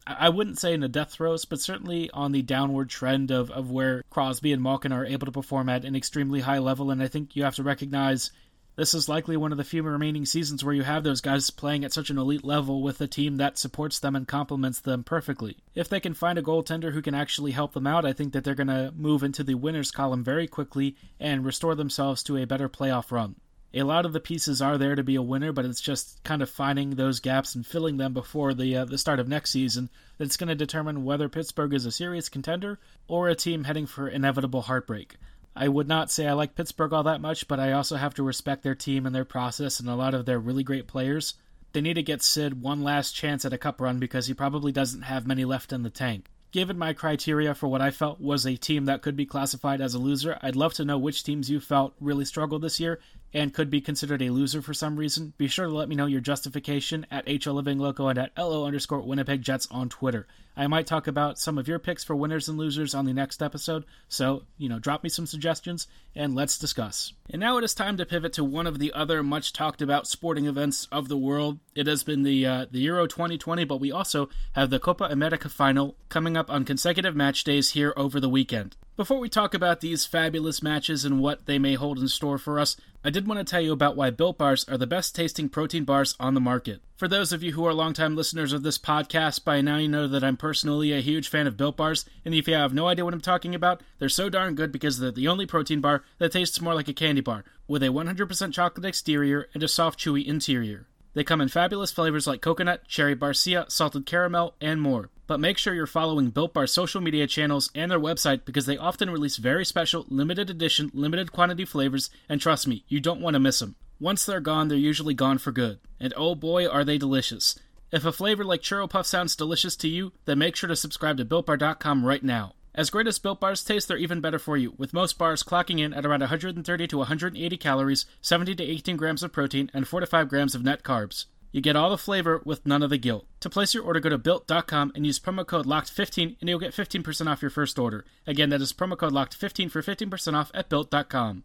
I 0.07 0.29
wouldn't 0.29 0.59
say 0.59 0.73
in 0.73 0.79
the 0.79 0.89
death 0.89 1.11
throes, 1.11 1.45
but 1.45 1.59
certainly 1.59 2.09
on 2.11 2.31
the 2.31 2.41
downward 2.41 2.89
trend 2.89 3.29
of, 3.29 3.51
of 3.51 3.69
where 3.69 4.03
Crosby 4.09 4.51
and 4.51 4.61
Malkin 4.61 4.91
are 4.91 5.05
able 5.05 5.25
to 5.25 5.31
perform 5.31 5.69
at 5.69 5.85
an 5.85 5.95
extremely 5.95 6.39
high 6.39 6.57
level. 6.57 6.89
And 6.89 7.03
I 7.03 7.07
think 7.07 7.35
you 7.35 7.43
have 7.43 7.55
to 7.55 7.63
recognize 7.63 8.31
this 8.77 8.93
is 8.93 9.09
likely 9.09 9.37
one 9.37 9.51
of 9.51 9.59
the 9.59 9.63
few 9.63 9.83
remaining 9.83 10.25
seasons 10.25 10.63
where 10.63 10.73
you 10.73 10.81
have 10.81 11.03
those 11.03 11.21
guys 11.21 11.49
playing 11.51 11.83
at 11.83 11.93
such 11.93 12.09
an 12.09 12.17
elite 12.17 12.43
level 12.43 12.81
with 12.81 12.99
a 13.01 13.07
team 13.07 13.37
that 13.37 13.57
supports 13.57 13.99
them 13.99 14.15
and 14.15 14.27
complements 14.27 14.79
them 14.79 15.03
perfectly. 15.03 15.57
If 15.75 15.89
they 15.89 15.99
can 15.99 16.13
find 16.13 16.39
a 16.39 16.41
goaltender 16.41 16.93
who 16.93 17.01
can 17.01 17.13
actually 17.13 17.51
help 17.51 17.73
them 17.73 17.85
out, 17.85 18.05
I 18.05 18.13
think 18.13 18.33
that 18.33 18.43
they're 18.43 18.55
going 18.55 18.67
to 18.67 18.93
move 18.95 19.23
into 19.23 19.43
the 19.43 19.55
winners 19.55 19.91
column 19.91 20.23
very 20.23 20.47
quickly 20.47 20.95
and 21.19 21.45
restore 21.45 21.75
themselves 21.75 22.23
to 22.23 22.37
a 22.37 22.47
better 22.47 22.69
playoff 22.69 23.11
run 23.11 23.35
a 23.73 23.83
lot 23.83 24.05
of 24.05 24.11
the 24.11 24.19
pieces 24.19 24.61
are 24.61 24.77
there 24.77 24.95
to 24.95 25.03
be 25.03 25.15
a 25.15 25.21
winner, 25.21 25.53
but 25.53 25.65
it's 25.65 25.79
just 25.79 26.21
kind 26.23 26.41
of 26.41 26.49
finding 26.49 26.91
those 26.91 27.21
gaps 27.21 27.55
and 27.55 27.65
filling 27.65 27.97
them 27.97 28.13
before 28.13 28.53
the 28.53 28.75
uh, 28.75 28.85
the 28.85 28.97
start 28.97 29.19
of 29.19 29.29
next 29.29 29.51
season 29.51 29.89
that's 30.17 30.37
going 30.37 30.49
to 30.49 30.55
determine 30.55 31.05
whether 31.05 31.29
Pittsburgh 31.29 31.73
is 31.73 31.85
a 31.85 31.91
serious 31.91 32.27
contender 32.27 32.79
or 33.07 33.29
a 33.29 33.35
team 33.35 33.63
heading 33.63 33.85
for 33.85 34.07
inevitable 34.07 34.63
heartbreak. 34.63 35.15
I 35.55 35.67
would 35.67 35.87
not 35.87 36.11
say 36.11 36.27
I 36.27 36.33
like 36.33 36.55
Pittsburgh 36.55 36.93
all 36.93 37.03
that 37.03 37.21
much, 37.21 37.47
but 37.47 37.59
I 37.59 37.71
also 37.71 37.95
have 37.95 38.13
to 38.15 38.23
respect 38.23 38.63
their 38.63 38.75
team 38.75 39.05
and 39.05 39.15
their 39.15 39.25
process 39.25 39.79
and 39.79 39.89
a 39.89 39.95
lot 39.95 40.13
of 40.13 40.25
their 40.25 40.39
really 40.39 40.63
great 40.63 40.87
players. 40.87 41.35
They 41.73 41.81
need 41.81 41.93
to 41.93 42.03
get 42.03 42.21
Sid 42.21 42.61
one 42.61 42.83
last 42.83 43.13
chance 43.13 43.45
at 43.45 43.53
a 43.53 43.57
cup 43.57 43.79
run 43.79 43.99
because 43.99 44.27
he 44.27 44.33
probably 44.33 44.71
doesn't 44.73 45.03
have 45.03 45.27
many 45.27 45.45
left 45.45 45.71
in 45.71 45.83
the 45.83 45.89
tank. 45.89 46.29
Given 46.51 46.77
my 46.77 46.91
criteria 46.91 47.55
for 47.55 47.69
what 47.69 47.81
I 47.81 47.91
felt 47.91 48.19
was 48.19 48.45
a 48.45 48.57
team 48.57 48.85
that 48.85 49.01
could 49.01 49.15
be 49.15 49.25
classified 49.25 49.79
as 49.79 49.93
a 49.93 49.99
loser, 49.99 50.37
I'd 50.41 50.57
love 50.57 50.73
to 50.75 50.85
know 50.85 50.97
which 50.97 51.23
teams 51.23 51.49
you 51.49 51.61
felt 51.61 51.93
really 52.01 52.25
struggled 52.25 52.61
this 52.61 52.77
year 52.77 52.99
and 53.33 53.53
could 53.53 53.69
be 53.69 53.81
considered 53.81 54.21
a 54.21 54.29
loser 54.29 54.61
for 54.61 54.73
some 54.73 54.97
reason. 54.97 55.33
Be 55.37 55.47
sure 55.47 55.67
to 55.67 55.73
let 55.73 55.89
me 55.89 55.95
know 55.95 56.05
your 56.05 56.21
justification 56.21 57.05
at 57.09 57.25
HL 57.25 57.53
Living 57.53 57.79
Loco 57.79 58.07
and 58.07 58.19
at 58.19 58.31
LO 58.37 58.65
underscore 58.65 59.01
Winnipeg 59.01 59.41
Jets 59.41 59.67
on 59.71 59.89
Twitter. 59.89 60.27
I 60.55 60.67
might 60.67 60.85
talk 60.85 61.07
about 61.07 61.39
some 61.39 61.57
of 61.57 61.67
your 61.67 61.79
picks 61.79 62.03
for 62.03 62.15
winners 62.15 62.49
and 62.49 62.57
losers 62.57 62.93
on 62.93 63.05
the 63.05 63.13
next 63.13 63.41
episode, 63.41 63.85
so, 64.09 64.43
you 64.57 64.67
know, 64.67 64.79
drop 64.79 65.01
me 65.01 65.09
some 65.09 65.25
suggestions 65.25 65.87
and 66.13 66.35
let's 66.35 66.57
discuss. 66.57 67.13
And 67.29 67.39
now 67.39 67.57
it 67.57 67.63
is 67.63 67.73
time 67.73 67.95
to 67.97 68.05
pivot 68.05 68.33
to 68.33 68.43
one 68.43 68.67
of 68.67 68.77
the 68.77 68.91
other 68.91 69.23
much 69.23 69.53
talked 69.53 69.81
about 69.81 70.07
sporting 70.07 70.45
events 70.45 70.89
of 70.91 71.07
the 71.07 71.17
world. 71.17 71.59
It 71.73 71.87
has 71.87 72.03
been 72.03 72.23
the 72.23 72.45
uh, 72.45 72.65
the 72.69 72.79
Euro 72.79 73.07
2020, 73.07 73.63
but 73.63 73.79
we 73.79 73.91
also 73.91 74.29
have 74.53 74.69
the 74.69 74.79
Copa 74.79 75.05
America 75.05 75.47
final 75.47 75.95
coming 76.09 76.35
up 76.35 76.49
on 76.49 76.65
consecutive 76.65 77.15
match 77.15 77.45
days 77.45 77.71
here 77.71 77.93
over 77.95 78.19
the 78.19 78.29
weekend. 78.29 78.75
Before 78.97 79.19
we 79.19 79.29
talk 79.29 79.53
about 79.53 79.79
these 79.79 80.05
fabulous 80.05 80.61
matches 80.61 81.05
and 81.05 81.21
what 81.21 81.45
they 81.45 81.57
may 81.57 81.75
hold 81.75 81.97
in 81.97 82.09
store 82.09 82.37
for 82.37 82.59
us, 82.59 82.75
I 83.05 83.09
did 83.09 83.25
want 83.25 83.39
to 83.39 83.49
tell 83.49 83.61
you 83.61 83.71
about 83.71 83.95
why 83.95 84.09
Built 84.09 84.37
Bars 84.37 84.67
are 84.67 84.77
the 84.77 84.85
best 84.85 85.15
tasting 85.15 85.47
protein 85.47 85.85
bars 85.85 86.13
on 86.19 86.33
the 86.33 86.41
market. 86.41 86.81
For 86.97 87.07
those 87.07 87.31
of 87.31 87.41
you 87.41 87.53
who 87.53 87.65
are 87.65 87.73
longtime 87.73 88.17
listeners 88.17 88.51
of 88.51 88.63
this 88.63 88.77
podcast, 88.77 89.45
by 89.45 89.61
now 89.61 89.77
you 89.77 89.87
know 89.87 90.09
that 90.09 90.25
I'm 90.25 90.35
personally 90.35 90.91
a 90.91 90.99
huge 90.99 91.29
fan 91.29 91.47
of 91.47 91.55
Built 91.55 91.77
Bars, 91.77 92.03
and 92.25 92.35
if 92.35 92.49
you 92.49 92.53
have 92.53 92.73
no 92.73 92.87
idea 92.87 93.05
what 93.05 93.13
I'm 93.13 93.21
talking 93.21 93.55
about, 93.55 93.81
they're 93.97 94.09
so 94.09 94.29
darn 94.29 94.55
good 94.55 94.73
because 94.73 94.99
they're 94.99 95.09
the 95.09 95.29
only 95.29 95.45
protein 95.45 95.79
bar 95.79 96.03
that 96.17 96.33
tastes 96.33 96.59
more 96.59 96.75
like 96.75 96.89
a 96.89 96.93
candy 96.93 97.21
bar, 97.21 97.45
with 97.69 97.83
a 97.83 97.87
100% 97.87 98.53
chocolate 98.53 98.85
exterior 98.85 99.47
and 99.53 99.63
a 99.63 99.69
soft, 99.69 100.01
chewy 100.01 100.25
interior. 100.25 100.85
They 101.13 101.23
come 101.23 101.41
in 101.41 101.49
fabulous 101.49 101.91
flavors 101.91 102.27
like 102.27 102.41
coconut, 102.41 102.87
cherry 102.87 103.15
barcia, 103.15 103.69
salted 103.69 104.05
caramel, 104.05 104.55
and 104.61 104.81
more. 104.81 105.09
But 105.27 105.39
make 105.39 105.57
sure 105.57 105.73
you're 105.73 105.87
following 105.87 106.29
Built 106.29 106.53
Bar's 106.53 106.73
social 106.73 107.01
media 107.01 107.27
channels 107.27 107.69
and 107.75 107.91
their 107.91 107.99
website 107.99 108.45
because 108.45 108.65
they 108.65 108.77
often 108.77 109.09
release 109.09 109.37
very 109.37 109.65
special, 109.65 110.05
limited 110.09 110.49
edition, 110.49 110.91
limited 110.93 111.31
quantity 111.31 111.65
flavors, 111.65 112.09
and 112.27 112.39
trust 112.39 112.67
me, 112.67 112.83
you 112.87 112.99
don't 112.99 113.21
want 113.21 113.35
to 113.35 113.39
miss 113.39 113.59
them. 113.59 113.75
Once 113.99 114.25
they're 114.25 114.39
gone, 114.39 114.67
they're 114.67 114.77
usually 114.77 115.13
gone 115.13 115.37
for 115.37 115.51
good. 115.51 115.79
And 115.99 116.13
oh 116.17 116.35
boy, 116.35 116.67
are 116.67 116.83
they 116.83 116.97
delicious. 116.97 117.57
If 117.91 118.05
a 118.05 118.11
flavor 118.11 118.43
like 118.43 118.61
Churro 118.61 118.89
Puff 118.89 119.05
sounds 119.05 119.35
delicious 119.35 119.75
to 119.77 119.87
you, 119.89 120.13
then 120.25 120.39
make 120.39 120.55
sure 120.55 120.69
to 120.69 120.75
subscribe 120.75 121.17
to 121.17 121.25
BuiltBar.com 121.25 122.05
right 122.05 122.23
now. 122.23 122.53
As 122.73 122.89
great 122.89 123.07
as 123.07 123.19
Built 123.19 123.41
Bars 123.41 123.63
taste, 123.65 123.89
they're 123.89 123.97
even 123.97 124.21
better 124.21 124.39
for 124.39 124.55
you, 124.55 124.73
with 124.77 124.93
most 124.93 125.17
bars 125.17 125.43
clocking 125.43 125.81
in 125.81 125.93
at 125.93 126.05
around 126.05 126.21
130 126.21 126.87
to 126.87 126.97
180 126.97 127.57
calories, 127.57 128.05
70 128.21 128.55
to 128.55 128.63
18 128.63 128.95
grams 128.95 129.23
of 129.23 129.33
protein, 129.33 129.69
and 129.73 129.87
4 129.87 129.99
to 129.99 130.05
5 130.05 130.29
grams 130.29 130.55
of 130.55 130.63
net 130.63 130.81
carbs. 130.81 131.25
You 131.51 131.59
get 131.59 131.75
all 131.75 131.89
the 131.89 131.97
flavor 131.97 132.41
with 132.45 132.65
none 132.65 132.81
of 132.81 132.89
the 132.89 132.97
guilt. 132.97 133.25
To 133.41 133.49
place 133.49 133.73
your 133.73 133.83
order, 133.83 133.99
go 133.99 134.07
to 134.09 134.17
built.com 134.17 134.93
and 134.95 135.05
use 135.05 135.19
promo 135.19 135.45
code 135.45 135.65
LOCKED15 135.65 136.37
and 136.39 136.49
you'll 136.49 136.59
get 136.59 136.73
15% 136.73 137.27
off 137.27 137.41
your 137.41 137.51
first 137.51 137.77
order. 137.77 138.05
Again, 138.25 138.49
that 138.51 138.61
is 138.61 138.71
promo 138.71 138.97
code 138.97 139.11
LOCKED15 139.11 139.69
for 139.69 139.81
15% 139.81 140.33
off 140.33 140.51
at 140.53 140.69
built.com. 140.69 141.43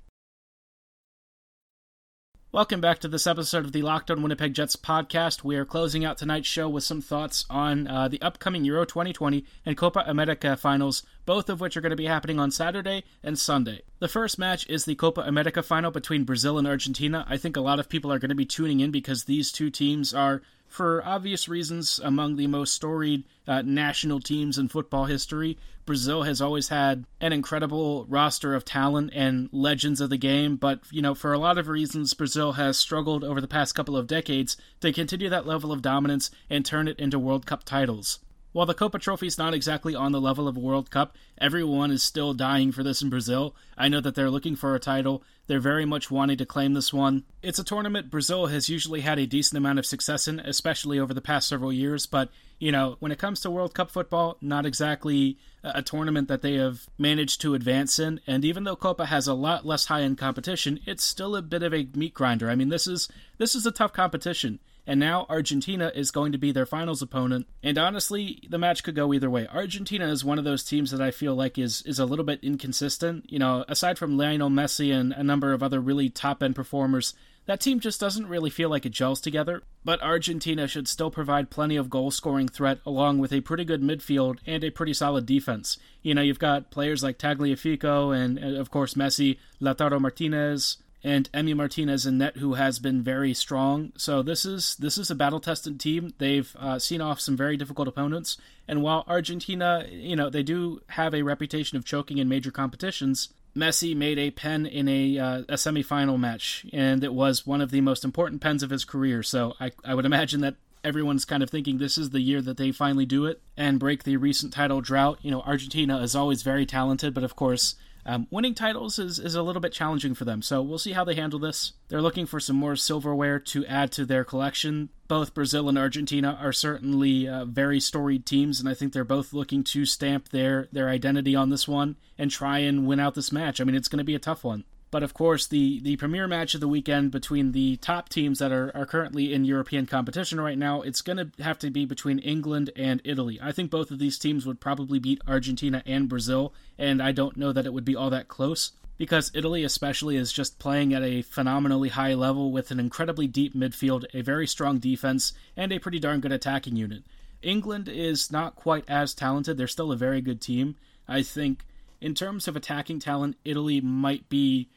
Welcome 2.56 2.80
back 2.80 3.00
to 3.00 3.08
this 3.08 3.26
episode 3.26 3.66
of 3.66 3.72
the 3.72 3.82
Locked 3.82 4.10
On 4.10 4.22
Winnipeg 4.22 4.54
Jets 4.54 4.76
podcast. 4.76 5.44
We 5.44 5.56
are 5.56 5.66
closing 5.66 6.06
out 6.06 6.16
tonight's 6.16 6.48
show 6.48 6.70
with 6.70 6.84
some 6.84 7.02
thoughts 7.02 7.44
on 7.50 7.86
uh, 7.86 8.08
the 8.08 8.22
upcoming 8.22 8.64
Euro 8.64 8.86
2020 8.86 9.44
and 9.66 9.76
Copa 9.76 10.02
America 10.06 10.56
finals, 10.56 11.02
both 11.26 11.50
of 11.50 11.60
which 11.60 11.76
are 11.76 11.82
going 11.82 11.90
to 11.90 11.96
be 11.96 12.06
happening 12.06 12.40
on 12.40 12.50
Saturday 12.50 13.04
and 13.22 13.38
Sunday. 13.38 13.82
The 13.98 14.08
first 14.08 14.38
match 14.38 14.66
is 14.70 14.86
the 14.86 14.94
Copa 14.94 15.20
America 15.20 15.62
final 15.62 15.90
between 15.90 16.24
Brazil 16.24 16.56
and 16.56 16.66
Argentina. 16.66 17.26
I 17.28 17.36
think 17.36 17.58
a 17.58 17.60
lot 17.60 17.78
of 17.78 17.90
people 17.90 18.10
are 18.10 18.18
going 18.18 18.30
to 18.30 18.34
be 18.34 18.46
tuning 18.46 18.80
in 18.80 18.90
because 18.90 19.24
these 19.24 19.52
two 19.52 19.68
teams 19.68 20.14
are 20.14 20.40
for 20.68 21.02
obvious 21.04 21.48
reasons, 21.48 22.00
among 22.02 22.36
the 22.36 22.46
most 22.46 22.74
storied 22.74 23.24
uh, 23.46 23.62
national 23.62 24.20
teams 24.20 24.58
in 24.58 24.68
football 24.68 25.04
history. 25.04 25.58
Brazil 25.86 26.24
has 26.24 26.42
always 26.42 26.68
had 26.68 27.04
an 27.20 27.32
incredible 27.32 28.04
roster 28.08 28.54
of 28.54 28.64
talent 28.64 29.12
and 29.14 29.48
legends 29.52 30.00
of 30.00 30.10
the 30.10 30.16
game, 30.16 30.56
but, 30.56 30.80
you 30.90 31.00
know, 31.00 31.14
for 31.14 31.32
a 31.32 31.38
lot 31.38 31.58
of 31.58 31.68
reasons, 31.68 32.12
Brazil 32.12 32.52
has 32.52 32.76
struggled 32.76 33.22
over 33.22 33.40
the 33.40 33.46
past 33.46 33.74
couple 33.74 33.96
of 33.96 34.08
decades 34.08 34.56
to 34.80 34.92
continue 34.92 35.28
that 35.28 35.46
level 35.46 35.70
of 35.70 35.82
dominance 35.82 36.30
and 36.50 36.66
turn 36.66 36.88
it 36.88 36.98
into 36.98 37.18
World 37.18 37.46
Cup 37.46 37.62
titles. 37.62 38.18
While 38.56 38.64
the 38.64 38.72
Copa 38.72 38.98
Trophy 38.98 39.26
is 39.26 39.36
not 39.36 39.52
exactly 39.52 39.94
on 39.94 40.12
the 40.12 40.20
level 40.20 40.48
of 40.48 40.56
a 40.56 40.60
World 40.60 40.90
Cup, 40.90 41.14
everyone 41.36 41.90
is 41.90 42.02
still 42.02 42.32
dying 42.32 42.72
for 42.72 42.82
this 42.82 43.02
in 43.02 43.10
Brazil. 43.10 43.54
I 43.76 43.88
know 43.88 44.00
that 44.00 44.14
they're 44.14 44.30
looking 44.30 44.56
for 44.56 44.74
a 44.74 44.80
title. 44.80 45.22
They're 45.46 45.60
very 45.60 45.84
much 45.84 46.10
wanting 46.10 46.38
to 46.38 46.46
claim 46.46 46.72
this 46.72 46.90
one. 46.90 47.24
It's 47.42 47.58
a 47.58 47.64
tournament 47.64 48.10
Brazil 48.10 48.46
has 48.46 48.70
usually 48.70 49.02
had 49.02 49.18
a 49.18 49.26
decent 49.26 49.58
amount 49.58 49.78
of 49.78 49.84
success 49.84 50.26
in, 50.26 50.40
especially 50.40 50.98
over 50.98 51.12
the 51.12 51.20
past 51.20 51.50
several 51.50 51.70
years, 51.70 52.06
but 52.06 52.30
you 52.58 52.72
know, 52.72 52.96
when 52.98 53.12
it 53.12 53.18
comes 53.18 53.40
to 53.40 53.50
World 53.50 53.74
Cup 53.74 53.90
football, 53.90 54.38
not 54.40 54.64
exactly 54.64 55.36
a 55.62 55.82
tournament 55.82 56.28
that 56.28 56.40
they 56.40 56.54
have 56.54 56.86
managed 56.96 57.42
to 57.42 57.52
advance 57.52 57.98
in. 57.98 58.22
And 58.26 58.42
even 58.42 58.64
though 58.64 58.74
Copa 58.74 59.04
has 59.04 59.26
a 59.26 59.34
lot 59.34 59.66
less 59.66 59.84
high 59.84 60.00
end 60.00 60.16
competition, 60.16 60.80
it's 60.86 61.04
still 61.04 61.36
a 61.36 61.42
bit 61.42 61.62
of 61.62 61.74
a 61.74 61.88
meat 61.94 62.14
grinder. 62.14 62.48
I 62.48 62.54
mean, 62.54 62.70
this 62.70 62.86
is 62.86 63.06
this 63.36 63.54
is 63.54 63.66
a 63.66 63.70
tough 63.70 63.92
competition 63.92 64.60
and 64.86 65.00
now 65.00 65.26
Argentina 65.28 65.90
is 65.94 66.10
going 66.10 66.32
to 66.32 66.38
be 66.38 66.52
their 66.52 66.66
finals 66.66 67.02
opponent. 67.02 67.46
And 67.62 67.76
honestly, 67.76 68.42
the 68.48 68.58
match 68.58 68.82
could 68.82 68.94
go 68.94 69.12
either 69.12 69.28
way. 69.28 69.46
Argentina 69.48 70.08
is 70.08 70.24
one 70.24 70.38
of 70.38 70.44
those 70.44 70.64
teams 70.64 70.90
that 70.92 71.00
I 71.00 71.10
feel 71.10 71.34
like 71.34 71.58
is 71.58 71.82
is 71.82 71.98
a 71.98 72.06
little 72.06 72.24
bit 72.24 72.40
inconsistent. 72.42 73.30
You 73.30 73.38
know, 73.38 73.64
aside 73.68 73.98
from 73.98 74.16
Lionel 74.16 74.50
Messi 74.50 74.94
and 74.94 75.12
a 75.12 75.24
number 75.24 75.52
of 75.52 75.62
other 75.62 75.80
really 75.80 76.08
top 76.08 76.42
end 76.42 76.54
performers, 76.54 77.14
that 77.46 77.60
team 77.60 77.80
just 77.80 78.00
doesn't 78.00 78.26
really 78.28 78.50
feel 78.50 78.68
like 78.68 78.84
it 78.84 78.90
gels 78.90 79.20
together. 79.20 79.62
But 79.84 80.02
Argentina 80.02 80.66
should 80.66 80.88
still 80.88 81.10
provide 81.10 81.50
plenty 81.50 81.76
of 81.76 81.90
goal 81.90 82.10
scoring 82.10 82.48
threat 82.48 82.78
along 82.84 83.18
with 83.18 83.32
a 83.32 83.40
pretty 83.40 83.64
good 83.64 83.82
midfield 83.82 84.38
and 84.46 84.64
a 84.64 84.70
pretty 84.70 84.92
solid 84.92 85.26
defense. 85.26 85.78
You 86.02 86.14
know, 86.14 86.22
you've 86.22 86.40
got 86.40 86.70
players 86.70 87.02
like 87.02 87.18
Tagliafico 87.18 88.16
and, 88.16 88.38
of 88.38 88.70
course, 88.70 88.94
Messi, 88.94 89.38
Lautaro 89.60 90.00
Martinez, 90.00 90.78
and 91.04 91.30
Emi 91.32 91.54
Martinez 91.54 92.06
in 92.06 92.18
net, 92.18 92.38
who 92.38 92.54
has 92.54 92.78
been 92.78 93.02
very 93.02 93.34
strong. 93.34 93.92
So 93.96 94.22
this 94.22 94.44
is 94.44 94.76
this 94.76 94.98
is 94.98 95.10
a 95.10 95.14
battle 95.14 95.40
tested 95.40 95.78
team. 95.78 96.12
They've 96.18 96.54
uh, 96.58 96.78
seen 96.78 97.00
off 97.00 97.20
some 97.20 97.36
very 97.36 97.56
difficult 97.56 97.88
opponents, 97.88 98.36
and 98.66 98.82
while 98.82 99.04
Argentina, 99.06 99.86
you 99.90 100.16
know, 100.16 100.30
they 100.30 100.42
do 100.42 100.80
have 100.88 101.14
a 101.14 101.22
reputation 101.22 101.76
of 101.76 101.84
choking 101.84 102.18
in 102.18 102.28
major 102.28 102.50
competitions. 102.50 103.28
Messi 103.56 103.96
made 103.96 104.18
a 104.18 104.30
pen 104.30 104.66
in 104.66 104.88
a 104.88 105.18
uh, 105.18 105.38
a 105.48 105.54
semifinal 105.54 106.18
match, 106.18 106.66
and 106.72 107.02
it 107.02 107.14
was 107.14 107.46
one 107.46 107.60
of 107.60 107.70
the 107.70 107.80
most 107.80 108.04
important 108.04 108.42
pens 108.42 108.62
of 108.62 108.70
his 108.70 108.84
career. 108.84 109.22
So 109.22 109.54
I 109.60 109.72
I 109.84 109.94
would 109.94 110.04
imagine 110.04 110.40
that 110.40 110.56
everyone's 110.84 111.24
kind 111.24 111.42
of 111.42 111.50
thinking 111.50 111.78
this 111.78 111.98
is 111.98 112.10
the 112.10 112.20
year 112.20 112.40
that 112.40 112.56
they 112.56 112.70
finally 112.70 113.06
do 113.06 113.26
it 113.26 113.42
and 113.56 113.80
break 113.80 114.04
the 114.04 114.16
recent 114.16 114.52
title 114.52 114.80
drought. 114.80 115.18
You 115.20 115.32
know, 115.32 115.40
Argentina 115.40 115.98
is 115.98 116.14
always 116.14 116.42
very 116.42 116.64
talented, 116.64 117.12
but 117.12 117.24
of 117.24 117.34
course 117.34 117.74
um, 118.06 118.28
winning 118.30 118.54
titles 118.54 118.98
is, 118.98 119.18
is 119.18 119.34
a 119.34 119.42
little 119.42 119.60
bit 119.60 119.72
challenging 119.72 120.14
for 120.14 120.24
them, 120.24 120.40
so 120.40 120.62
we'll 120.62 120.78
see 120.78 120.92
how 120.92 121.04
they 121.04 121.16
handle 121.16 121.40
this. 121.40 121.72
They're 121.88 122.00
looking 122.00 122.24
for 122.24 122.38
some 122.38 122.56
more 122.56 122.76
silverware 122.76 123.40
to 123.40 123.66
add 123.66 123.90
to 123.92 124.06
their 124.06 124.24
collection. 124.24 124.90
Both 125.08 125.34
Brazil 125.34 125.68
and 125.68 125.76
Argentina 125.76 126.38
are 126.40 126.52
certainly 126.52 127.28
uh, 127.28 127.44
very 127.44 127.80
storied 127.80 128.24
teams, 128.24 128.60
and 128.60 128.68
I 128.68 128.74
think 128.74 128.92
they're 128.92 129.04
both 129.04 129.32
looking 129.32 129.64
to 129.64 129.84
stamp 129.84 130.28
their, 130.28 130.68
their 130.70 130.88
identity 130.88 131.34
on 131.34 131.50
this 131.50 131.66
one 131.66 131.96
and 132.16 132.30
try 132.30 132.58
and 132.60 132.86
win 132.86 133.00
out 133.00 133.14
this 133.14 133.32
match. 133.32 133.60
I 133.60 133.64
mean, 133.64 133.74
it's 133.74 133.88
going 133.88 133.98
to 133.98 134.04
be 134.04 134.14
a 134.14 134.20
tough 134.20 134.44
one. 134.44 134.64
But 134.90 135.02
of 135.02 135.14
course, 135.14 135.46
the, 135.46 135.80
the 135.80 135.96
premier 135.96 136.28
match 136.28 136.54
of 136.54 136.60
the 136.60 136.68
weekend 136.68 137.10
between 137.10 137.52
the 137.52 137.76
top 137.76 138.08
teams 138.08 138.38
that 138.38 138.52
are, 138.52 138.70
are 138.74 138.86
currently 138.86 139.34
in 139.34 139.44
European 139.44 139.86
competition 139.86 140.40
right 140.40 140.56
now, 140.56 140.82
it's 140.82 141.02
going 141.02 141.16
to 141.16 141.42
have 141.42 141.58
to 141.58 141.70
be 141.70 141.84
between 141.84 142.18
England 142.20 142.70
and 142.76 143.02
Italy. 143.04 143.38
I 143.42 143.52
think 143.52 143.70
both 143.70 143.90
of 143.90 143.98
these 143.98 144.18
teams 144.18 144.46
would 144.46 144.60
probably 144.60 144.98
beat 144.98 145.20
Argentina 145.26 145.82
and 145.86 146.08
Brazil, 146.08 146.54
and 146.78 147.02
I 147.02 147.12
don't 147.12 147.36
know 147.36 147.52
that 147.52 147.66
it 147.66 147.72
would 147.72 147.84
be 147.84 147.96
all 147.96 148.10
that 148.10 148.28
close 148.28 148.72
because 148.98 149.30
Italy, 149.34 149.62
especially, 149.64 150.16
is 150.16 150.32
just 150.32 150.58
playing 150.58 150.94
at 150.94 151.02
a 151.02 151.22
phenomenally 151.22 151.90
high 151.90 152.14
level 152.14 152.50
with 152.50 152.70
an 152.70 152.80
incredibly 152.80 153.26
deep 153.26 153.54
midfield, 153.54 154.04
a 154.14 154.22
very 154.22 154.46
strong 154.46 154.78
defense, 154.78 155.32
and 155.56 155.72
a 155.72 155.78
pretty 155.78 155.98
darn 155.98 156.20
good 156.20 156.32
attacking 156.32 156.76
unit. 156.76 157.02
England 157.42 157.88
is 157.88 158.32
not 158.32 158.56
quite 158.56 158.84
as 158.88 159.14
talented. 159.14 159.56
They're 159.56 159.66
still 159.66 159.92
a 159.92 159.96
very 159.96 160.20
good 160.20 160.40
team. 160.40 160.76
I 161.06 161.22
think, 161.22 161.64
in 162.00 162.14
terms 162.14 162.48
of 162.48 162.56
attacking 162.56 163.00
talent, 163.00 163.36
Italy 163.44 163.80
might 163.80 164.28
be 164.28 164.68